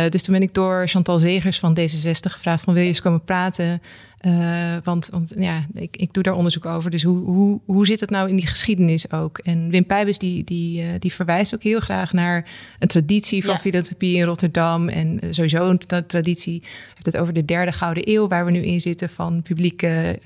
[0.09, 3.23] dus toen ben ik door Chantal Zegers van D66 gevraagd van wil je eens komen
[3.23, 3.81] praten...
[4.25, 6.91] Uh, want, want ja, ik, ik doe daar onderzoek over.
[6.91, 9.37] Dus hoe, hoe, hoe zit het nou in die geschiedenis ook?
[9.37, 12.49] En Wim Pijbus die, die, uh, die verwijst ook heel graag naar
[12.79, 13.59] een traditie van ja.
[13.59, 14.89] filantropie in Rotterdam.
[14.89, 16.63] En sowieso een tra traditie.
[16.93, 20.19] heeft het over de derde gouden eeuw waar we nu in zitten van publieke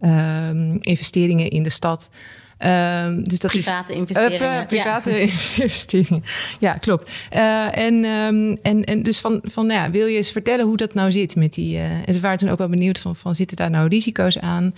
[0.00, 2.10] uh, investeringen in de stad.
[2.64, 4.60] Um, dus dat private is, investeringen.
[4.60, 5.18] Uh, private ja.
[5.64, 6.24] investeringen.
[6.58, 7.10] Ja, klopt.
[7.34, 10.76] Uh, en, um, en, en dus van, van nou ja, wil je eens vertellen hoe
[10.76, 11.76] dat nou zit met die.
[11.76, 14.74] Uh, en ze waren toen ook wel benieuwd van, van zitten daar nou risico's aan?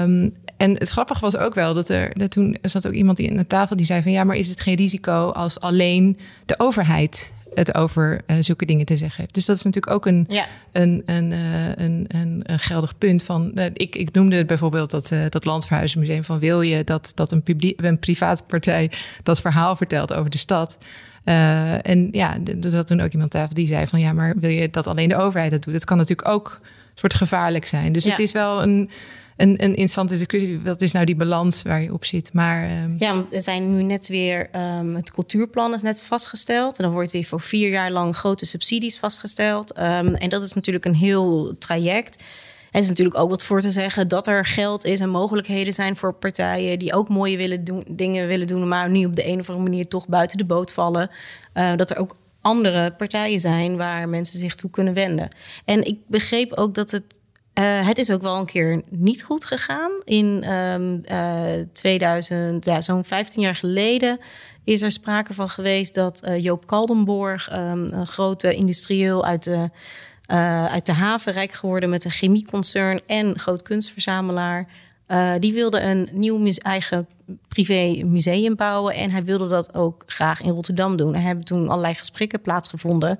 [0.00, 3.30] Um, en het grappige was ook wel dat er dat toen zat ook iemand die
[3.30, 6.54] aan de tafel die zei van ja, maar is het geen risico als alleen de
[6.58, 9.34] overheid het over uh, zulke dingen te zeggen heeft.
[9.34, 10.46] Dus dat is natuurlijk ook een, ja.
[10.72, 13.24] een, een, uh, een, een, een, geldig punt.
[13.24, 17.42] Van, uh, ik, ik noemde bijvoorbeeld dat, dat Landverhuizenmuseum van wil je dat, dat een,
[17.42, 18.90] publiek, een private partij
[19.22, 20.78] dat verhaal vertelt over de stad.
[21.24, 24.70] en ja, er zat toen ook iemand tafel die zei van ja, maar wil je
[24.70, 25.72] dat alleen de overheid dat doet?
[25.72, 26.60] Dat kan natuurlijk ook
[26.94, 27.92] soort gevaarlijk zijn.
[27.92, 28.10] Dus ja.
[28.10, 28.90] het is wel een
[29.36, 30.60] een, een interessante discussie.
[30.60, 32.32] Wat is nou die balans waar je op zit?
[32.32, 32.94] Maar, um...
[32.98, 34.48] Ja, er zijn nu net weer...
[34.56, 36.78] Um, het cultuurplan is net vastgesteld.
[36.78, 39.78] En dan wordt weer voor vier jaar lang grote subsidies vastgesteld.
[39.78, 42.22] Um, en dat is natuurlijk een heel traject.
[42.70, 45.96] Er is natuurlijk ook wat voor te zeggen dat er geld is en mogelijkheden zijn
[45.96, 49.38] voor partijen die ook mooie willen doen, dingen willen doen, maar nu op de een
[49.38, 51.10] of andere manier toch buiten de boot vallen.
[51.76, 55.28] Dat er ook andere partijen zijn waar mensen zich toe kunnen wenden.
[55.64, 57.20] En ik begreep ook dat het
[57.54, 59.90] uh, het is ook wel een keer niet goed gegaan.
[60.04, 64.18] In um, uh, 2000, ja, zo'n 15 jaar geleden,
[64.64, 69.70] is er sprake van geweest dat uh, Joop Kaldenborg, um, een grote industrieel uit de,
[70.70, 74.66] uit de haven, rijk geworden met een chemieconcern en groot kunstverzamelaar.
[75.38, 77.08] die wilde een nieuw eigen
[77.48, 81.14] privé museum bouwen en hij wilde dat ook graag in Rotterdam doen.
[81.14, 83.18] Er hebben toen allerlei gesprekken plaatsgevonden.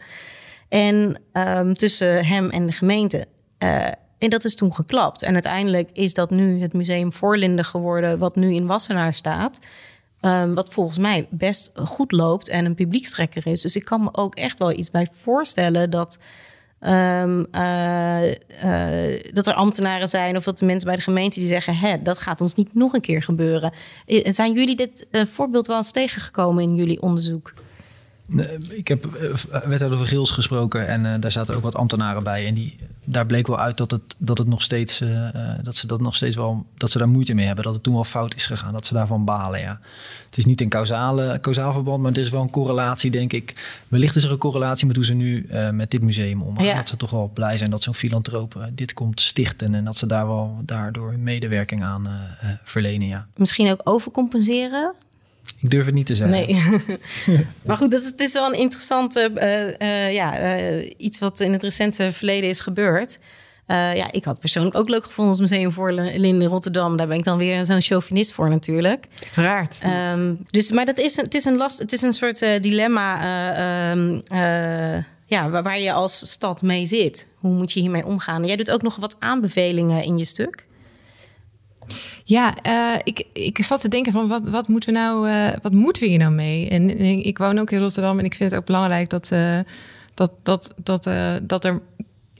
[0.69, 3.27] En um, tussen hem en de gemeente
[4.23, 5.23] en dat is toen geklapt.
[5.23, 9.61] En uiteindelijk is dat nu het Museum Voorlinden geworden, wat nu in Wassenaar staat.
[10.21, 13.61] Um, wat volgens mij best goed loopt en een publiekstrekker is.
[13.61, 16.19] Dus ik kan me ook echt wel iets bij voorstellen dat.
[16.81, 18.31] Um, uh,
[18.65, 22.03] uh, dat er ambtenaren zijn of dat de mensen bij de gemeente die zeggen: Hè,
[22.03, 23.73] dat gaat ons niet nog een keer gebeuren.
[24.23, 27.53] Zijn jullie dit uh, voorbeeld wel eens tegengekomen in jullie onderzoek?
[28.69, 29.05] Ik heb
[29.65, 32.47] wethouder van Gils gesproken en daar zaten ook wat ambtenaren bij.
[32.47, 35.29] En die, daar bleek wel uit dat, het, dat, het nog steeds, uh,
[35.63, 37.65] dat ze dat nog steeds wel, dat ze daar moeite mee hebben.
[37.65, 39.61] Dat het toen wel fout is gegaan, dat ze daarvan balen.
[39.61, 39.81] Ja.
[40.27, 43.81] Het is niet een causale, causaal verband, maar het is wel een correlatie, denk ik.
[43.89, 46.65] Wellicht is er een correlatie met hoe ze nu uh, met dit museum omgaan.
[46.65, 46.77] Ja.
[46.77, 49.97] Dat ze toch wel blij zijn dat zo'n filantroop uh, dit komt stichten en dat
[49.97, 52.09] ze daar wel daardoor medewerking aan
[52.65, 53.09] verlenen.
[53.09, 53.27] Ja.
[53.37, 54.95] Misschien ook overcompenseren?
[55.61, 56.37] Ik durf het niet te zeggen.
[56.37, 56.63] Nee.
[57.67, 61.41] maar goed, dat is, het is wel een interessante, uh, uh, ja, uh, iets wat
[61.41, 63.19] in het recente verleden is gebeurd.
[63.67, 66.97] ja, ik had persoonlijk ook leuk gevonden als Museum voor in Rotterdam.
[66.97, 69.07] Daar ben ik dan weer zo'n chauvinist voor natuurlijk.
[69.23, 69.81] Uiteraard.
[69.85, 74.23] Um, dus, maar dat is, het is een last, het is een soort dilemma um,
[75.27, 77.29] ja, waar, waar je als stad mee zit.
[77.39, 78.45] Hoe moet je hiermee omgaan?
[78.45, 80.65] Jij doet ook nog wat aanbevelingen in je stuk.
[82.25, 85.73] Ja, uh, ik, ik zat te denken van wat, wat moeten we nou, uh, wat
[85.73, 86.69] moeten we hier nou mee?
[86.69, 89.59] En, ik woon ook in Rotterdam en ik vind het ook belangrijk dat, uh,
[90.15, 91.11] dat, dat, dat,
[91.43, 91.83] dat er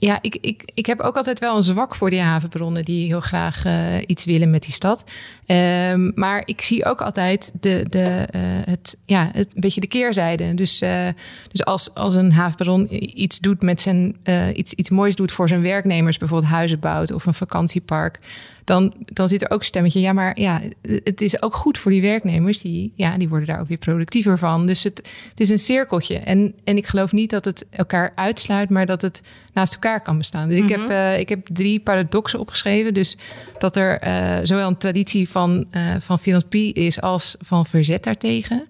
[0.03, 3.21] ja, ik, ik, ik heb ook altijd wel een zwak voor die havenbronnen die heel
[3.21, 5.03] graag uh, iets willen met die stad.
[5.47, 9.87] Um, maar ik zie ook altijd de, de, uh, het, ja, het, een beetje de
[9.87, 10.53] keerzijde.
[10.53, 11.07] Dus, uh,
[11.51, 12.87] dus als, als een havenbron
[13.19, 14.15] iets doet met zijn
[14.53, 18.19] iets, iets moois doet voor zijn werknemers, bijvoorbeeld huizen bouwt of een vakantiepark,
[18.63, 19.99] dan, dan zit er ook een stemmetje.
[19.99, 22.61] Ja, maar ja, het is ook goed voor die werknemers.
[22.61, 24.65] Die, ja, die worden daar ook weer productiever van.
[24.65, 24.97] Dus het,
[25.29, 26.17] het is een cirkeltje.
[26.17, 29.21] En, en ik geloof niet dat het elkaar uitsluit, maar dat het
[29.53, 30.47] naast elkaar kan bestaan.
[30.47, 32.93] Dus ik, heb, uh, ik heb drie paradoxen opgeschreven.
[32.93, 33.17] Dus
[33.57, 38.67] dat er uh, zowel een traditie van, uh, van filantropie is als van verzet daartegen.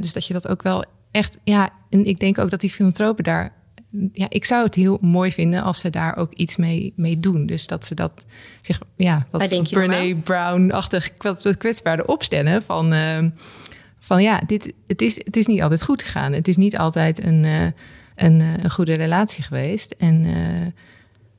[0.00, 3.24] dus dat je dat ook wel echt, ja, en ik denk ook dat die filantropen
[3.24, 3.52] daar
[4.12, 7.46] ja, ik zou het heel mooi vinden als ze daar ook iets mee, mee doen.
[7.46, 8.24] Dus dat ze dat
[8.62, 11.10] zich, ja, wat Brene Brown-achtig
[11.58, 12.94] kwetsbaarder opstellen van,
[14.06, 16.32] van ja, dit, het, is, het is niet altijd goed gegaan.
[16.32, 17.66] Het is niet altijd een, uh,
[18.16, 19.94] een, uh, een, goede relatie geweest.
[19.98, 20.26] En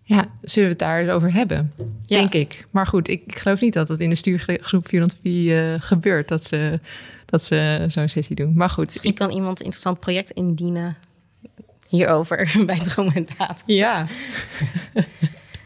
[0.04, 1.74] ja, zullen we het daar over hebben?
[1.78, 2.18] Ja.
[2.18, 2.66] Denk ik.
[2.72, 6.28] Maar goed, ik, ik, geloof niet dat dat in de stuurgroep 404 gebeurt.
[6.28, 6.80] Dat ze,
[7.26, 8.54] dat ze zo'n sessie doen.
[8.56, 8.86] Maar goed.
[8.86, 10.98] Misschien kan iemand een interessant project indienen
[11.88, 13.64] hierover bij Droom en Daad.
[13.66, 14.08] Ja.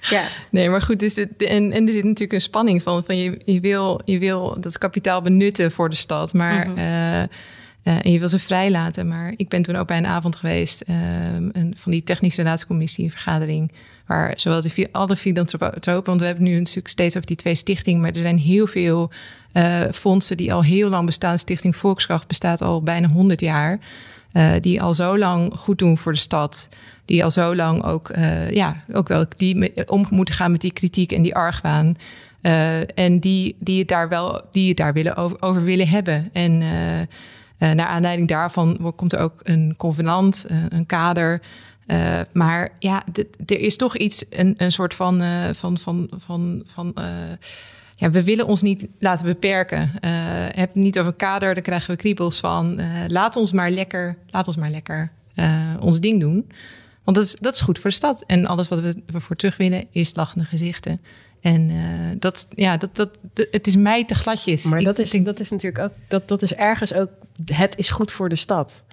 [0.09, 0.27] ja.
[0.49, 3.41] Nee, maar goed, dus het, en, en er zit natuurlijk een spanning van, van je,
[3.45, 7.19] je, wil, je wil dat kapitaal benutten voor de stad, maar mm -hmm.
[7.19, 7.23] uh,
[7.83, 9.07] en je wil ze vrijlaten.
[9.07, 10.95] Maar ik ben toen ook bij een avond geweest uh,
[11.33, 13.71] een, van die technische raadscommissie, een vergadering,
[14.05, 17.55] waar zowel de, alle filantropen, want we hebben nu een stuk steeds over die twee
[17.55, 19.11] stichtingen, maar er zijn heel veel
[19.53, 21.37] uh, fondsen die al heel lang bestaan.
[21.37, 23.79] Stichting Volkskracht bestaat al bijna 100 jaar.
[24.33, 26.69] Uh, die al zo lang goed doen voor de stad.
[27.05, 28.11] Die al zo lang ook,
[28.51, 31.95] ja, ook wel die om moeten gaan met die kritiek en die argwaan.
[32.95, 36.29] En die, die het daar wel die het daar willen over, over willen hebben.
[36.33, 36.61] En
[37.61, 41.41] naar aanleiding daarvan komt er ook een convenant, een kader.
[42.31, 43.03] maar ja,
[43.45, 45.21] er is toch iets, een, een soort van,
[45.51, 46.93] van, van, van, van
[47.95, 49.91] ja, we willen ons niet laten beperken.
[50.55, 52.81] Heb niet over kader, daar krijgen we kriebels van.
[53.07, 55.11] Laat ons maar lekker, laat ons maar lekker
[55.79, 56.51] ons ding doen.
[57.03, 58.23] Want dat is, dat is goed voor de stad.
[58.27, 61.01] En alles wat we ervoor terug willen is lachende gezichten.
[61.41, 61.71] En
[62.19, 63.09] dat, ja, dat, dat,
[63.51, 64.63] het is mij te gladjes.
[64.63, 67.09] Maar dat, is, denk, dat is natuurlijk ook, dat, dat is ergens ook,
[67.45, 68.83] het is goed voor de stad.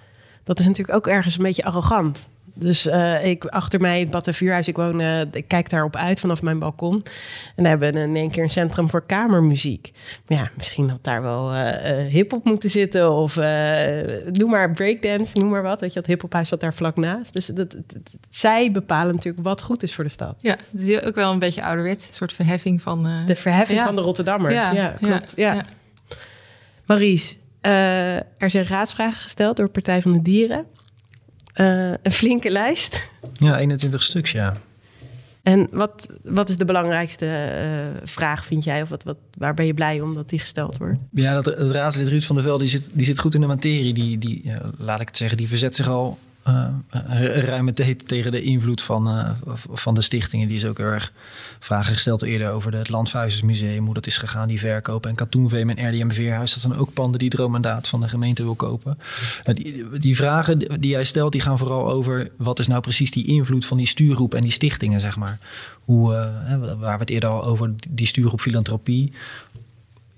[0.43, 2.29] Dat is natuurlijk ook ergens een beetje arrogant.
[2.59, 6.41] Dus uh, ik, achter mij het Battenvuurhuis, ik woon, uh, ik kijk daarop uit vanaf
[6.41, 6.93] mijn balkon.
[7.55, 9.91] En daar hebben we in één keer een centrum voor kamermuziek.
[10.27, 13.35] Maar ja, misschien had daar wel uh, hip-hop moeten zitten of
[14.31, 15.81] noem maar breakdance, noem maar wat.
[15.81, 17.33] Weet je, dat hip-hophuis zat daar vlak naast.
[17.33, 20.37] Dus dat, dat, dat, zij bepalen natuurlijk wat goed is voor de stad.
[20.41, 23.23] Ja, het is ook wel een beetje ouderwet, een soort verheffing van...
[23.25, 23.85] de verheffing ja.
[23.85, 25.33] van de Rotterdammers, ja, ja klopt.
[25.35, 25.53] Ja.
[25.53, 25.65] ja.
[26.85, 30.65] Maries, er zijn raadsvragen gesteld door Partij van de Dieren.
[31.55, 33.07] Uh, een flinke lijst.
[33.33, 34.57] Ja, 21 stuks, ja.
[35.43, 38.81] En wat, wat is de belangrijkste uh, vraag, vind jij?
[38.81, 40.99] Of wat, wat, waar ben je blij om dat die gesteld wordt?
[41.11, 43.47] Ja, dat, het raadslid Ruud van der Velde die zit, die zit goed in de
[43.47, 43.93] materie.
[43.93, 46.17] Die, die ja, laat ik het zeggen, die verzet zich al
[47.45, 49.35] ruime tijd tegen de invloed van,
[49.71, 50.47] van de stichtingen.
[50.47, 51.11] Die is ook erg
[51.59, 55.09] vragen gesteld eerder over het Landvuizersmuseum, hoe dat is gegaan, die verkopen.
[55.09, 58.55] En Katoenveem en RDM Veerhuis, dat zijn ook panden die Droommandaat van de gemeente wil
[58.55, 58.97] kopen.
[59.43, 63.11] Nou, die, die vragen die jij stelt, die gaan vooral over wat is nou precies
[63.11, 65.39] die invloed van die stuurgroep en die stichtingen, zeg maar.
[65.85, 66.11] Hoe,
[66.79, 69.11] waar we het eerder al over die stuurgroep filantropie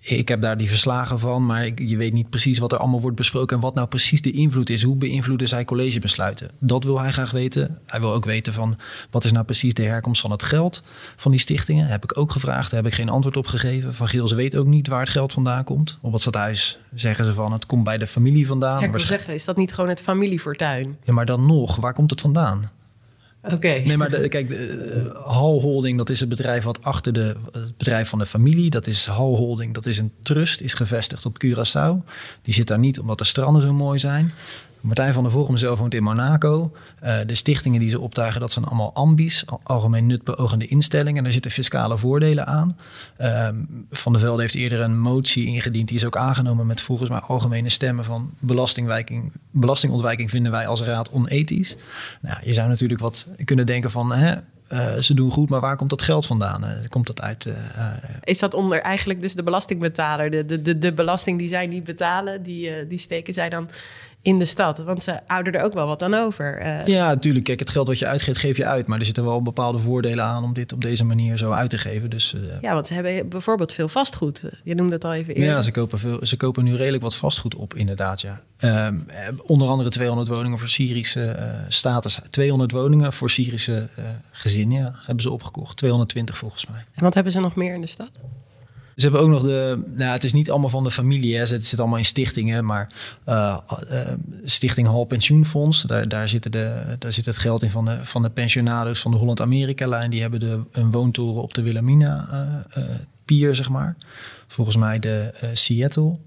[0.02, 3.02] ik heb daar die verslagen van, maar ik, je weet niet precies wat er allemaal
[3.02, 4.84] wordt besproken en wat nou precies de invloed is.
[4.84, 6.52] Hoe beïnvloeden zij collegebesluiten?
[6.60, 7.80] Dat wil hij graag weten.
[7.86, 8.78] Hij wil ook weten van
[9.12, 10.84] wat is nou precies de herkomst van het geld
[11.16, 11.88] van die stichtingen.
[11.88, 13.94] heb ik ook gevraagd, daar heb ik geen antwoord op gegeven.
[13.94, 15.98] Van Giels weet ook niet waar het geld vandaan komt.
[16.02, 18.80] Op het stadhuis zeggen ze van het komt bij de familie vandaan.
[18.80, 20.98] Ja, ik wil zeggen, is dat niet gewoon het familiefortuin?
[21.04, 22.70] Ja, maar dan nog, waar komt het vandaan?
[23.44, 23.82] Oké.
[23.86, 27.78] Nee, maar kijk, de, uh, Hal Holding, dat is het bedrijf wat achter de, het
[27.78, 28.70] bedrijf van de familie.
[28.70, 32.10] Dat is Hal Holding, dat is een trust, is gevestigd op Curaçao.
[32.42, 34.34] Die zit daar niet omdat de stranden zo mooi zijn.
[34.82, 36.72] Martijn van der Vorum zelf woont in Monaco.
[37.04, 41.24] Uh, de stichtingen die ze optuigen, dat zijn allemaal ambies, algemeen nutbeogende instellingen.
[41.24, 42.78] Daar zitten fiscale voordelen aan.
[43.22, 43.50] Uh,
[43.92, 45.88] van der Velde heeft eerder een motie ingediend.
[45.88, 48.32] Die is ook aangenomen met volgens mij algemene stemmen van.
[48.40, 51.78] Belastingontwijking vinden wij als raad onethisch.
[52.22, 54.12] Nou, je zou natuurlijk wat kunnen denken van...
[54.12, 54.36] Hè,
[54.74, 56.64] uh, ze doen goed, maar waar komt dat geld vandaan?
[56.64, 57.54] Uh, komt dat uit?
[58.24, 60.32] Is dat onder eigenlijk dus de belastingbetaler?
[60.32, 63.70] De, de, de, de belasting die zij niet betalen, die, die steken zij dan
[64.22, 64.78] in de stad?
[64.78, 66.66] Want ze houden er ook wel wat aan over.
[66.66, 67.46] Uh, ja, natuurlijk.
[67.46, 68.88] Kijk, het geld wat je uitgeeft, geef je uit.
[68.88, 71.78] Maar er zitten wel bepaalde voordelen aan om dit op deze manier zo uit te
[71.78, 72.10] geven.
[72.10, 74.44] Dus, uh, ja, want ze hebben bijvoorbeeld veel vastgoed.
[74.64, 75.54] Je noemde het al even eerder.
[75.54, 78.22] Ja, ze kopen, veel, ze kopen nu redelijk wat vastgoed op, inderdaad.
[78.22, 78.42] Ja.
[78.88, 79.06] Um,
[79.46, 82.20] onder andere 200 woningen voor Syrische uh, status.
[82.30, 83.90] 200 woningen voor Syrische
[84.32, 85.78] gezinnen ja, hebben ze opgekocht.
[85.78, 86.84] 220 volgens mij.
[86.94, 88.12] En wat hebben ze nog meer in de stad?
[89.02, 89.84] Ze hebben ook nog de.
[89.96, 91.36] Nou, het is niet allemaal van de familie.
[91.36, 91.40] Hè.
[91.40, 92.66] Het zit allemaal in stichtingen.
[92.66, 92.90] Maar
[93.28, 93.58] uh,
[93.92, 94.00] uh,
[94.44, 95.82] Stichting Hal Pensioenfonds.
[95.82, 99.12] Daar, daar, zitten de, daar zit het geld in van de, van de pensionados van
[99.12, 100.10] de Holland-Amerika-lijn.
[100.10, 102.28] Die hebben de, een woontoren op de Wilhelmina
[102.78, 102.84] uh,
[103.26, 103.96] pier, zeg maar.
[104.48, 106.18] Volgens mij de Seattle.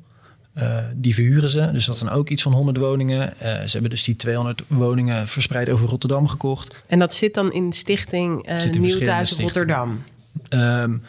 [0.95, 1.71] die verhuren ze.
[1.73, 3.33] Dus dat zijn ook iets van 100 woningen.
[3.39, 6.83] ze hebben dus die 200 woningen verspreid over Rotterdam gekocht.
[6.87, 10.03] En dat zit dan in Stichting Nieuw Thuis Rotterdam?
[10.51, 11.03] Um,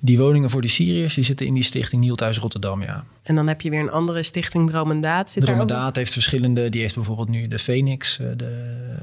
[0.00, 3.04] die woningen voor die Syriërs die zitten in die stichting Nielthuis Rotterdam, ja.
[3.22, 5.30] En dan heb je weer een andere stichting, Dromendaat.
[5.30, 6.68] Zit Dromendaat heeft verschillende.
[6.68, 8.44] Die heeft bijvoorbeeld nu de Phoenix, eh, de,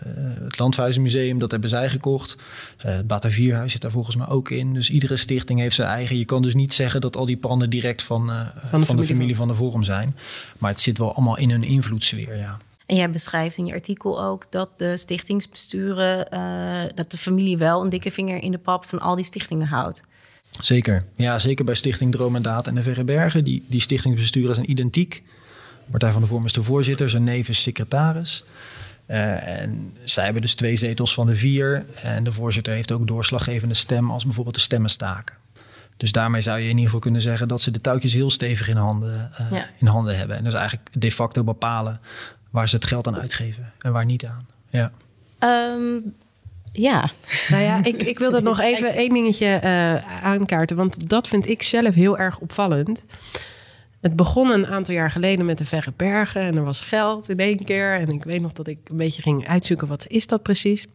[0.03, 2.37] eh, het Landhuizenmuseum, dat hebben zij gekocht.
[2.77, 4.73] Het Batavierhuis zit daar volgens mij ook in.
[4.73, 6.17] Dus iedere stichting heeft zijn eigen.
[6.17, 8.83] Je kan dus niet zeggen dat al die panden direct van, uh, van, de, van
[8.83, 10.15] familie de familie van de Vorm zijn.
[10.57, 12.57] Maar het zit wel allemaal in hun invloedssfeer, ja.
[12.85, 17.83] En jij beschrijft in je artikel ook dat de stichtingsbesturen, uh, dat de familie wel
[17.83, 20.03] een dikke vinger in de pap van al die stichtingen houdt.
[20.61, 21.05] Zeker.
[21.15, 23.43] Ja, zeker bij Stichting Droom en Daad en de Verre Bergen.
[23.43, 25.23] Die, die stichtingsbesturen zijn identiek.
[25.85, 28.43] Martijn van der Vorm is de voorzitter, zijn neef is secretaris.
[29.07, 31.85] Uh, en zij hebben dus twee zetels van de vier.
[32.01, 35.35] En de voorzitter heeft ook doorslaggevende stem als bijvoorbeeld de stemmen staken.
[35.97, 38.67] Dus daarmee zou je in ieder geval kunnen zeggen dat ze de touwtjes heel stevig
[38.67, 39.69] in handen, uh, ja.
[39.79, 40.37] in handen hebben.
[40.37, 41.99] En dus eigenlijk de facto bepalen
[42.49, 44.47] waar ze het geld aan uitgeven en waar niet aan.
[44.69, 44.91] Ja.
[45.39, 46.15] Um,
[46.75, 47.11] ja.
[47.49, 50.75] Nou ja, ik, ik wil dat nog even één dingetje uh, aankaarten.
[50.75, 53.05] Want dat vind ik zelf heel erg opvallend.
[54.01, 56.41] Het begon een aantal jaar geleden met de Verre Bergen.
[56.41, 57.93] En er was geld in één keer.
[57.93, 60.87] En ik weet nog dat ik een beetje ging uitzoeken wat is dat precies.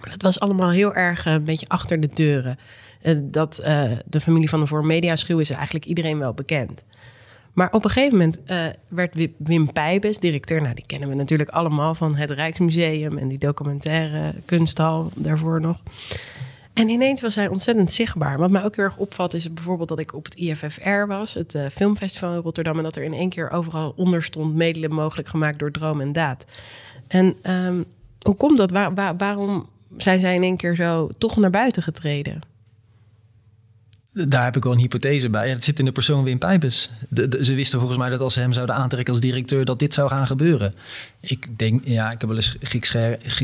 [0.00, 2.58] Maar dat was allemaal heel erg uh, een beetje achter de deuren.
[3.02, 3.56] Uh, dat
[4.06, 6.84] de familie van de Voor Media Schuw is eigenlijk iedereen wel bekend.
[7.56, 11.50] Maar op een gegeven moment uh, werd Wim Pijbes, directeur, nou die kennen we natuurlijk
[11.50, 15.82] allemaal van het Rijksmuseum en die documentaire kunsthal daarvoor nog.
[16.72, 18.38] En ineens was hij ontzettend zichtbaar.
[18.38, 21.54] Wat mij ook heel erg opvalt is bijvoorbeeld dat ik op het IFFR was, het
[21.54, 25.28] uh, filmfestival in Rotterdam, en dat er in één keer overal onder stond medelen mogelijk
[25.28, 26.44] gemaakt door Droom en Daad.
[27.08, 27.84] En um,
[28.20, 28.70] hoe komt dat?
[28.70, 32.40] Waar, waarom zijn zij in één keer zo toch naar buiten getreden?
[34.24, 35.50] Daar heb ik wel een hypothese bij.
[35.50, 36.90] Het zit in de persoon Wim Pijpes.
[37.40, 39.64] ze wisten volgens mij dat als ze hem zouden aantrekken als directeur...
[39.64, 40.74] dat dit zou gaan gebeuren.
[41.20, 42.56] Ik denk, ja, ik heb wel eens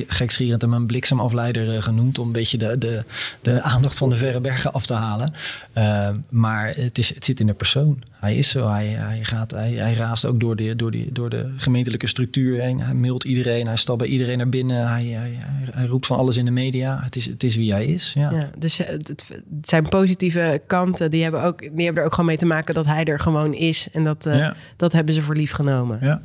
[0.06, 2.18] gekschierend hem een bliksemafleider uh, genoemd...
[2.18, 3.04] om een beetje de, de,
[3.42, 5.34] de aandacht van de verre bergen af te halen.
[5.78, 8.02] Uh, maar het, is, het zit in de persoon.
[8.22, 8.68] Hij is zo.
[8.68, 12.60] Hij, hij, gaat, hij, hij raast ook door de, door, die, door de gemeentelijke structuur
[12.60, 12.80] heen.
[12.80, 13.66] Hij mailt iedereen.
[13.66, 14.88] Hij stapt bij iedereen naar binnen.
[14.88, 15.38] Hij, hij,
[15.70, 17.00] hij, roept van alles in de media.
[17.02, 18.12] Het is, het is wie hij is.
[18.14, 18.30] Ja.
[18.30, 19.24] ja dus het, het
[19.62, 22.86] zijn positieve kanten, die hebben, ook, die hebben er ook gewoon mee te maken dat
[22.86, 23.88] hij er gewoon is.
[23.92, 25.98] En dat, uh, dat hebben ze voor lief genomen.
[26.00, 26.22] Ja,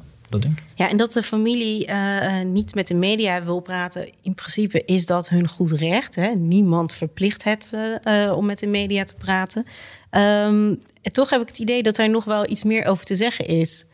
[0.75, 5.05] Ja, en dat de familie uh, niet met de media wil praten, in principe is
[5.05, 6.15] dat hun goed recht.
[6.15, 6.27] Hè?
[6.35, 7.71] Niemand verplicht het
[8.03, 9.65] uh, om met de media te praten.
[10.11, 13.15] Um, en toch heb ik het idee dat er nog wel iets meer over te
[13.15, 13.85] zeggen is.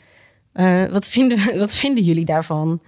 [0.91, 2.81] wat, vinden, wat vinden jullie daarvan?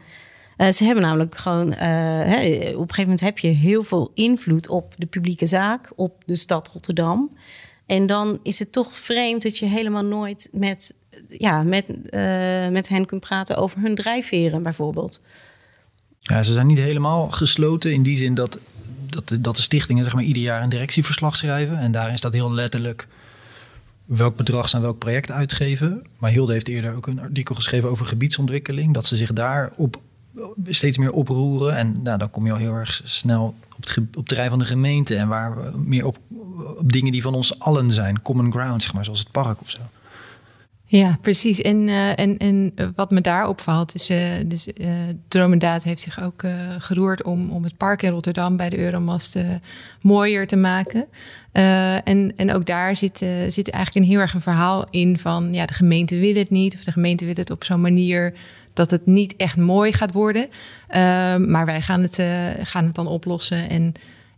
[0.58, 5.06] Ze hebben namelijk gewoon, op een gegeven moment heb je heel veel invloed op de
[5.06, 7.38] publieke zaak, op de stad Rotterdam.
[7.86, 10.96] En dan is het toch vreemd dat je helemaal nooit met,
[11.30, 15.22] ja, met, uh, met hen kunt praten over hun drijfveren bijvoorbeeld.
[16.20, 18.60] Ja, ze zijn niet helemaal gesloten in die zin dat,
[19.06, 21.78] dat, dat de stichtingen zeg maar, ieder jaar een directieverslag schrijven.
[21.78, 23.08] En daarin staat heel letterlijk
[24.06, 26.04] welk bedrag ze aan welk project uitgeven.
[26.18, 28.94] Maar Hilde heeft eerder ook een artikel geschreven over gebiedsontwikkeling.
[28.94, 30.02] Dat ze zich daar op,
[30.68, 31.76] steeds meer oproeren.
[31.76, 34.66] En nou, dan kom je al heel erg snel op het, op het van de
[34.66, 35.16] gemeente.
[35.16, 36.18] En waar we meer op,
[36.78, 38.22] op dingen die van ons allen zijn.
[38.22, 39.80] Common ground, zeg maar, zoals het park of zo.
[40.88, 41.62] Ja, precies.
[41.62, 44.88] En, uh, en, en wat me daar opvalt, is uh, dus, uh,
[45.28, 46.44] Dromendaad heeft zich ook
[46.78, 49.40] geroerd om, om het park in Rotterdam bij de Euromast
[50.02, 51.06] mooier te maken.
[51.52, 53.18] en, en ook daar zit,
[53.48, 56.74] zit eigenlijk een heel erg een verhaal in van ja, de gemeente wil het niet,
[56.76, 58.34] of de gemeente wil het op zo'n manier
[58.74, 60.50] dat het niet echt mooi gaat worden.
[61.48, 62.24] maar wij gaan het,
[62.64, 63.70] gaan het dan oplossen.
[63.70, 63.94] En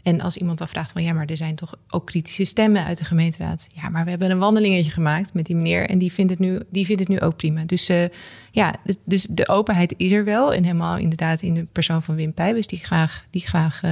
[0.08, 2.98] en als iemand dan vraagt van ja, maar er zijn toch ook kritische stemmen uit
[2.98, 3.68] de gemeenteraad.
[3.76, 6.62] Ja, maar we hebben een wandelingetje gemaakt met die meneer en die vindt het nu,
[6.70, 7.64] die vindt het nu ook prima.
[7.66, 8.04] Dus uh,
[8.52, 10.54] ja, dus, dus, de openheid is er wel.
[10.54, 13.92] En helemaal inderdaad in de persoon van Wim Pijbus, die graag, die graag uh,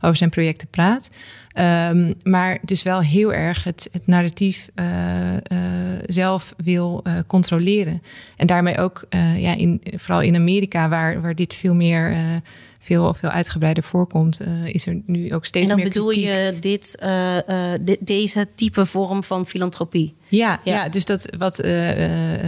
[0.00, 1.10] over zijn projecten praat.
[1.54, 4.86] Um, maar dus wel heel erg het, het narratief uh,
[6.06, 8.02] zelf wil controleren.
[8.36, 9.06] En daarmee ook,
[9.36, 12.16] ja, in, vooral in Amerika, waar, waar dit veel meer
[12.88, 16.56] veel, veel uitgebreider voorkomt, uh, is er nu ook steeds meer En dan bedoel je
[16.60, 20.14] dit, uh, dit, deze type vorm van filantropie?
[20.28, 20.74] Ja, ja.
[20.74, 21.56] ja dus dat wat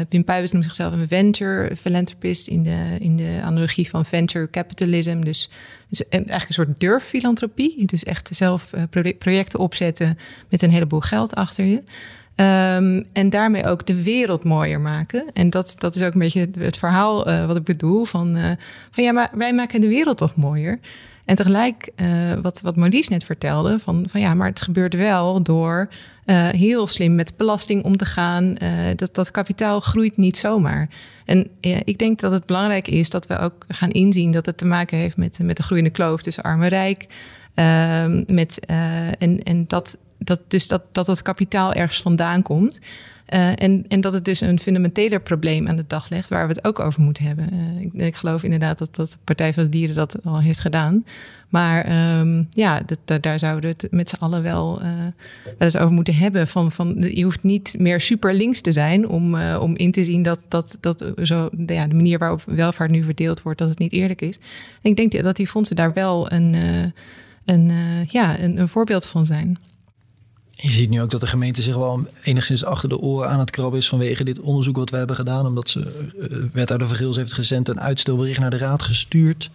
[0.09, 5.21] Pim Pijbus noemt zichzelf een venture philanthropist in de, in de analogie van venture capitalism.
[5.21, 5.51] Dus,
[5.89, 7.87] dus eigenlijk een soort durffilantropie.
[7.87, 8.71] Dus echt zelf
[9.19, 10.19] projecten opzetten
[10.49, 11.83] met een heleboel geld achter je.
[12.41, 15.25] Um, en daarmee ook de wereld mooier maken.
[15.33, 18.05] En dat, dat is ook een beetje het, verhaal uh, wat ik bedoel.
[18.05, 18.51] Van, uh,
[18.91, 20.79] van ja, maar wij maken de wereld toch mooier.
[21.25, 22.07] En tegelijk, uh,
[22.43, 25.89] wat, wat Maurice net vertelde, van, van ja, maar het gebeurt wel door
[26.51, 28.57] heel slim met belasting om te gaan.
[28.97, 30.89] dat, dat kapitaal groeit niet zomaar.
[31.25, 34.67] En ik denk dat het belangrijk is dat we ook gaan inzien dat het te
[34.67, 37.07] maken heeft met, met de groeiende kloof tussen arm en rijk.
[37.55, 38.61] Ehm, met,
[39.19, 42.81] en, en dat dat, dus dat, dat het kapitaal ergens vandaan komt.
[43.35, 46.53] Uh, en, en dat het dus een fundamenteler probleem aan de dag legt, waar we
[46.53, 47.49] het ook over moeten hebben.
[47.53, 50.61] Uh, ik, ik, geloof inderdaad dat, dat de Partij van de Dieren dat al heeft
[50.61, 51.05] gedaan.
[51.49, 54.89] Maar um, ja, dat, daar zouden we het met z'n allen wel, uh,
[55.45, 56.49] wel eens over moeten hebben.
[56.49, 60.23] Van, van, je hoeft niet meer super links te zijn om, om in te zien
[60.23, 63.79] dat, dat, dat zo, de, ja, de manier waarop welvaart nu verdeeld wordt, dat het
[63.79, 64.39] niet eerlijk is.
[64.83, 66.55] En ik denk dat die fondsen daar wel een,
[67.45, 67.73] een,
[68.07, 69.59] ja, een, een voorbeeld van zijn.
[70.63, 73.51] Je ziet nu ook dat de gemeente zich wel enigszins achter de oren aan het
[73.51, 75.47] krabben is vanwege dit onderzoek wat we hebben gedaan.
[75.47, 79.51] Omdat ze uh, wethouder Vergils heeft gezend een uitstelbericht naar de raad gestuurd.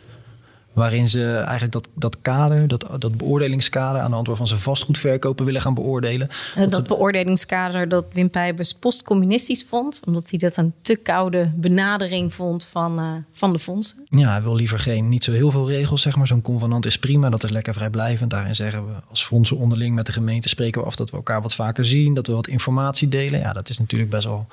[0.75, 5.45] Waarin ze eigenlijk dat, dat kader, dat, dat beoordelingskader aan de hand waarvan ze vastgoedverkopen
[5.45, 6.29] willen gaan beoordelen.
[6.55, 12.33] dat, dat beoordelingskader dat Wim Pijbers postcommunistisch vond, omdat hij dat een te koude benadering
[12.33, 13.97] vond van, uh, van de fondsen.
[14.09, 16.27] Ja, hij wil liever geen, niet zo heel veel regels, zeg maar.
[16.27, 18.29] Zo'n convenant is prima, dat is lekker vrijblijvend.
[18.29, 21.41] Daarin zeggen we als fondsen onderling met de gemeente spreken we af dat we elkaar
[21.41, 23.39] wat vaker zien, dat we wat informatie delen.
[23.39, 24.47] Ja, dat is natuurlijk best wel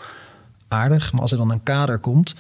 [0.69, 1.13] aardig.
[1.13, 2.35] Maar als er dan een kader komt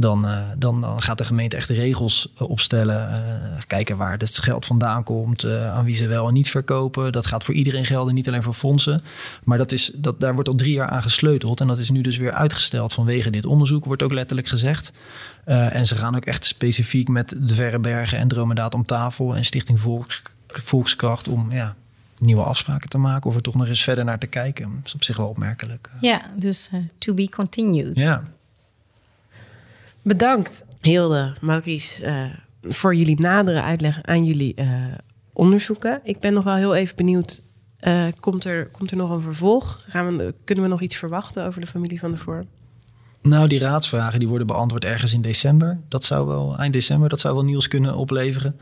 [0.00, 3.08] dan, uh, dan, dan, gaat de gemeente echt regels uh, opstellen.
[3.08, 7.12] Uh, kijken waar het geld vandaan komt, aan wie ze wel en niet verkopen.
[7.12, 9.02] Dat gaat voor iedereen gelden, niet alleen voor fondsen.
[9.44, 11.60] Maar dat is, dat, daar wordt al drie jaar aan gesleuteld.
[11.60, 14.92] En dat is nu dus weer uitgesteld vanwege dit onderzoek, wordt ook letterlijk gezegd.
[15.44, 19.80] en ze gaan ook echt specifiek met de Verrebergen en Dromedaad om tafel en Stichting
[19.80, 21.74] Volks, Volkskracht om ja,
[22.18, 24.70] nieuwe afspraken te maken of er toch nog eens verder naar te kijken.
[24.76, 25.90] Dat is op zich wel opmerkelijk.
[26.00, 27.96] Ja, dus to be continued.
[27.96, 28.24] Ja.
[30.02, 32.24] Bedankt, Hilde, Maurice, uh,
[32.72, 34.84] voor jullie nadere uitleg aan jullie uh,
[35.32, 36.00] onderzoeken.
[36.02, 37.42] Ik ben nog wel heel even benieuwd.
[37.80, 39.84] Uh, komt, er, komt er nog een vervolg?
[39.88, 42.46] Gaan we, kunnen we nog iets verwachten over de familie van de Vorm?
[43.22, 45.80] Nou, die raadsvragen die worden beantwoord ergens in december.
[45.88, 48.60] Dat zou wel, eind december, dat zou wel nieuws kunnen opleveren.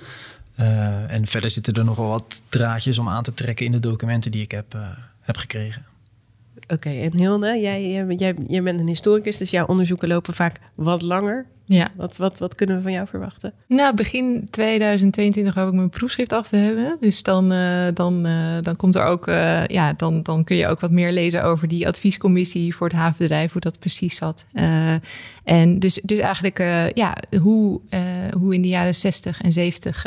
[1.07, 4.31] en verder zitten er nog wel wat draadjes om aan te trekken in de documenten
[4.31, 4.77] die ik heb,
[5.21, 5.87] heb gekregen.
[6.69, 11.03] Oké, en Hilde, jij, jij, jij bent een historicus, dus jouw onderzoeken lopen vaak wat
[11.03, 11.47] langer.
[11.69, 11.89] Ja.
[11.97, 13.53] Wat, wat, wat kunnen we van jou verwachten?
[13.67, 16.97] Nou, begin 2022 hoop ik mijn proefschrift af te hebben.
[17.01, 20.67] Dus dan, uh, dan, uh, dan komt er ook, uh, ja, dan, dan kun je
[20.67, 24.45] ook wat meer lezen over die adviescommissie voor het havenbedrijf, hoe dat precies zat.
[25.45, 26.59] en dus, dus eigenlijk,
[26.95, 27.81] ja, hoe,
[28.39, 30.05] hoe in de jaren 60 en 70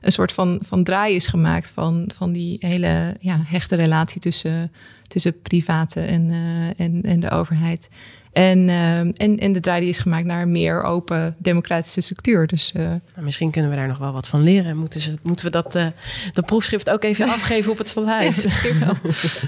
[0.00, 4.72] een soort van, van draai is gemaakt van, van die hele ja, hechte relatie tussen,
[5.06, 6.30] tussen private en,
[6.76, 7.88] en, en de overheid.
[8.36, 12.46] En, ehm, en, en de draai die is gemaakt naar een meer open democratische structuur.
[12.46, 14.76] Dus, uh, nou, misschien kunnen we daar nog wel wat van leren.
[14.76, 15.86] Moeten, ze, moeten we dat, uh,
[16.32, 18.62] dat proefschrift ook even afgeven op het stadhuis?
[18.80, 18.92] Ja,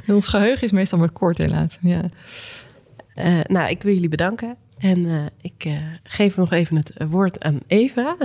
[0.14, 1.78] Ons geheugen is meestal maar kort helaas.
[1.80, 2.02] Ja.
[3.46, 4.56] Nou, ik wil jullie bedanken.
[4.78, 5.68] En ik
[6.02, 8.16] geef nog even het woord aan Eva.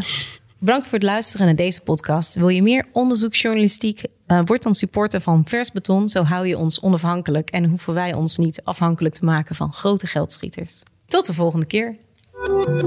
[0.63, 2.35] Bedankt voor het luisteren naar deze podcast.
[2.35, 4.03] Wil je meer onderzoeksjournalistiek?
[4.27, 6.09] Uh, word dan supporter van Vers Beton.
[6.09, 10.07] Zo hou je ons onafhankelijk en hoeven wij ons niet afhankelijk te maken van grote
[10.07, 10.83] geldschieters.
[11.05, 11.95] Tot de volgende keer.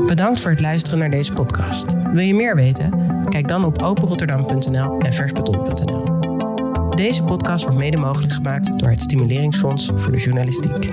[0.07, 1.87] Bedankt voor het luisteren naar deze podcast.
[2.12, 2.91] Wil je meer weten?
[3.29, 6.20] Kijk dan op openrotterdam.nl en versbeton.nl.
[6.91, 10.89] Deze podcast wordt mede mogelijk gemaakt door het Stimuleringsfonds voor de Journalistiek.